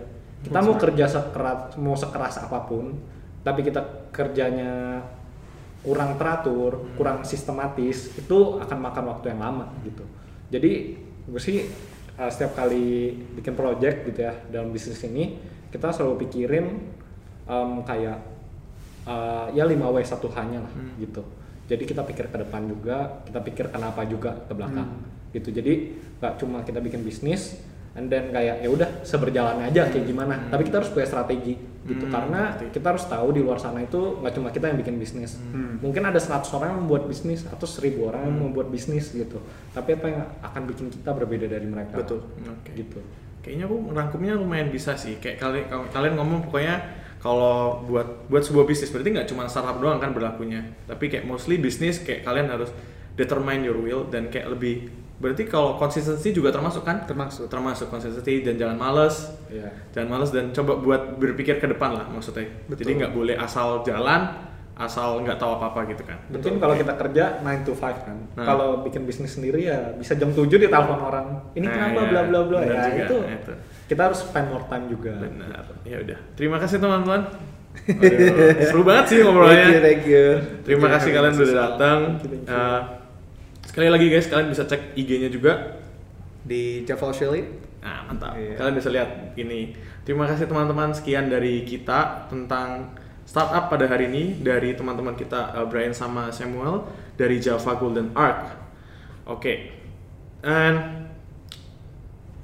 Kita 0.44 0.60
mau 0.60 0.76
kerja 0.76 1.06
sekeras 1.08 1.80
mau 1.80 1.96
sekeras 1.96 2.44
apa 2.44 2.68
pun 2.68 3.00
tapi 3.42 3.64
kita 3.64 4.12
kerjanya 4.12 5.02
kurang 5.86 6.18
teratur 6.18 6.90
kurang 6.98 7.22
sistematis 7.24 8.10
itu 8.18 8.58
akan 8.60 8.78
makan 8.92 9.04
waktu 9.16 9.26
yang 9.32 9.40
lama 9.40 9.72
gitu. 9.88 10.04
Jadi 10.52 10.72
gue 11.26 11.42
sih 11.42 11.64
uh, 12.16 12.30
setiap 12.30 12.56
kali 12.56 13.12
bikin 13.36 13.54
project 13.54 14.06
gitu 14.06 14.20
ya 14.22 14.34
dalam 14.48 14.70
bisnis 14.70 15.00
ini 15.04 15.38
kita 15.70 15.92
selalu 15.92 16.26
pikirin 16.26 16.66
um, 17.46 17.84
kayak 17.84 18.20
uh, 19.04 19.48
ya 19.52 19.64
5W 19.64 19.98
1 20.00 20.38
hanya 20.40 20.60
lah 20.64 20.72
Hmm. 20.72 20.96
gitu. 20.98 21.24
Jadi 21.66 21.84
kita 21.84 22.06
pikir 22.06 22.30
ke 22.30 22.38
depan 22.38 22.70
juga 22.70 23.26
kita 23.26 23.42
pikir 23.42 23.66
kenapa 23.70 24.06
juga 24.06 24.38
ke 24.46 24.54
belakang 24.54 24.90
gitu. 25.32 25.50
Jadi 25.50 25.74
nggak 26.22 26.34
cuma 26.38 26.62
kita 26.62 26.78
bikin 26.80 27.02
bisnis 27.02 27.58
and 27.96 28.08
then 28.08 28.30
kayak 28.30 28.62
ya 28.62 28.70
udah 28.70 28.90
seberjalan 29.02 29.66
aja 29.66 29.88
kayak 29.90 30.06
gimana. 30.06 30.36
Hmm. 30.38 30.52
tapi 30.52 30.68
kita 30.68 30.80
harus 30.84 30.92
punya 30.92 31.08
strategi 31.08 31.56
gitu 31.86 32.02
Hmm, 32.02 32.12
karena 32.12 32.42
ngerti. 32.52 32.66
kita 32.74 32.88
harus 32.90 33.06
tahu 33.06 33.28
di 33.30 33.42
luar 33.42 33.56
sana 33.56 33.78
itu 33.80 33.98
nggak 34.18 34.34
cuma 34.34 34.50
kita 34.50 34.66
yang 34.68 34.78
bikin 34.78 34.98
bisnis 34.98 35.38
Hmm. 35.46 35.78
mungkin 35.80 36.02
ada 36.02 36.18
100 36.18 36.50
orang 36.52 36.74
yang 36.74 36.80
membuat 36.82 37.06
bisnis 37.06 37.46
atau 37.46 37.64
1000 37.64 38.02
orang 38.04 38.22
yang 38.24 38.36
Hmm. 38.36 38.44
membuat 38.50 38.68
bisnis 38.68 39.10
gitu 39.10 39.38
tapi 39.70 39.94
apa 39.94 40.06
yang 40.08 40.22
akan 40.42 40.62
bikin 40.66 40.90
kita 40.90 41.10
berbeda 41.12 41.46
dari 41.46 41.66
mereka 41.66 41.94
Betul. 41.96 42.26
Oke. 42.44 42.74
gitu 42.74 42.98
Kayaknya 43.40 43.70
aku 43.70 43.78
merangkumnya 43.78 44.34
lumayan 44.34 44.74
bisa 44.74 44.98
sih. 44.98 45.22
Kayak 45.22 45.38
kalian 45.38 45.66
kalian 45.94 46.18
ngomong 46.18 46.50
pokoknya 46.50 46.82
kalau 47.20 47.78
buat 47.84 48.26
buat 48.26 48.42
sebuah 48.42 48.66
bisnis 48.66 48.90
berarti 48.90 49.14
nggak 49.14 49.28
cuma 49.28 49.46
startup 49.46 49.78
doang 49.78 50.02
kan 50.02 50.10
berlakunya. 50.10 50.66
Tapi 50.84 51.06
kayak 51.08 51.24
mostly 51.24 51.58
bisnis 51.58 52.02
kayak 52.02 52.26
kalian 52.26 52.50
harus 52.50 52.74
determine 53.14 53.62
your 53.62 53.78
will 53.78 54.02
dan 54.04 54.28
kayak 54.28 54.50
lebih 54.50 54.90
berarti 55.16 55.44
kalau 55.44 55.76
konsistensi 55.76 56.30
juga 56.30 56.50
termasuk 56.50 56.82
kan? 56.82 57.04
Termasuk. 57.04 57.48
Termasuk 57.48 57.88
konsistensi 57.88 58.42
dan 58.42 58.56
jangan 58.56 58.76
males. 58.76 59.32
ya 59.48 59.68
Jangan 59.92 60.10
males 60.12 60.30
dan 60.30 60.52
coba 60.52 60.76
buat 60.76 61.02
berpikir 61.16 61.58
ke 61.58 61.68
depan 61.68 61.94
lah 61.94 62.06
maksudnya. 62.08 62.46
Betul. 62.66 62.82
Jadi 62.82 62.92
nggak 63.00 63.12
boleh 63.12 63.36
asal 63.36 63.80
jalan, 63.82 64.22
asal 64.76 65.24
nggak 65.24 65.40
tahu 65.40 65.56
apa-apa 65.56 65.88
gitu 65.88 66.04
kan. 66.04 66.20
mungkin 66.28 66.60
kalau 66.60 66.76
kita 66.76 66.94
kerja 66.94 67.40
9 67.40 67.64
to 67.64 67.72
5 67.72 67.80
kan 68.04 68.18
Nah. 68.36 68.44
kalau 68.44 68.84
bikin 68.84 69.08
bisnis 69.08 69.32
sendiri 69.32 69.64
ya 69.64 69.96
bisa 69.96 70.14
jam 70.14 70.28
7 70.30 70.52
di 70.52 70.68
telepon 70.68 71.00
orang 71.00 71.48
ini 71.56 71.64
Nah, 71.64 71.72
kenapa 71.72 72.00
iya. 72.04 72.10
bla 72.12 72.22
bla 72.28 72.40
bla 72.44 72.60
ya 72.60 72.68
juga, 72.92 73.00
itu 73.00 73.18
itu. 73.24 73.54
kita 73.88 74.02
harus 74.12 74.20
spend 74.20 74.52
more 74.52 74.68
time 74.68 74.92
juga 74.92 75.16
Benar. 75.16 75.64
Ya 75.84 76.04
udah. 76.04 76.20
Terima 76.36 76.60
kasih 76.60 76.84
teman-teman. 76.84 77.24
Aduh, 78.04 78.36
seru 78.64 78.84
banget 78.84 79.06
sih 79.08 79.18
ngobrolnya. 79.20 79.56
Thank 79.56 79.72
you, 79.72 79.80
thank 79.80 80.04
you. 80.08 80.26
Terima 80.64 80.88
kasih 80.90 81.10
kalian 81.12 81.34
sudah 81.34 81.56
datang. 81.56 82.00
Thank 82.20 82.24
you, 82.24 82.30
thank 82.32 82.44
you. 82.44 82.56
Eh, 82.56 82.80
sekali 83.66 83.90
lagi 83.92 84.08
guys, 84.08 84.30
kalian 84.30 84.50
bisa 84.54 84.64
cek 84.70 84.96
IG-nya 84.96 85.30
juga. 85.34 85.82
Di 86.46 86.86
Java 86.86 87.10
Shelly. 87.10 87.42
Nah, 87.82 88.06
mantap. 88.10 88.38
Iya. 88.38 88.58
Kalian 88.58 88.76
bisa 88.78 88.90
lihat 88.94 89.10
ini. 89.36 89.74
Terima 90.06 90.30
kasih 90.30 90.46
teman-teman 90.46 90.94
sekian 90.94 91.28
dari 91.30 91.66
kita 91.66 92.30
tentang 92.30 92.94
startup 93.26 93.74
pada 93.74 93.90
hari 93.90 94.06
ini 94.10 94.38
dari 94.38 94.78
teman-teman 94.78 95.18
kita 95.18 95.58
Brian 95.66 95.94
sama 95.94 96.30
Samuel 96.30 96.86
dari 97.18 97.42
Java 97.42 97.74
Golden 97.78 98.14
Arc. 98.14 98.54
Oke. 99.26 99.74
And 100.46 101.06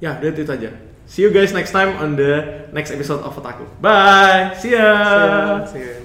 ya 0.02 0.18
udah 0.18 0.34
itu 0.34 0.50
aja 0.50 0.70
see 1.06 1.22
you 1.22 1.30
guys 1.30 1.54
next 1.54 1.70
time 1.70 1.94
on 2.02 2.18
the 2.18 2.66
next 2.74 2.90
episode 2.90 3.22
of 3.22 3.38
Otaku 3.38 3.62
bye 3.78 4.50
see 4.58 4.74
ya 4.74 5.62
See 5.70 5.78
ya. 5.78 6.01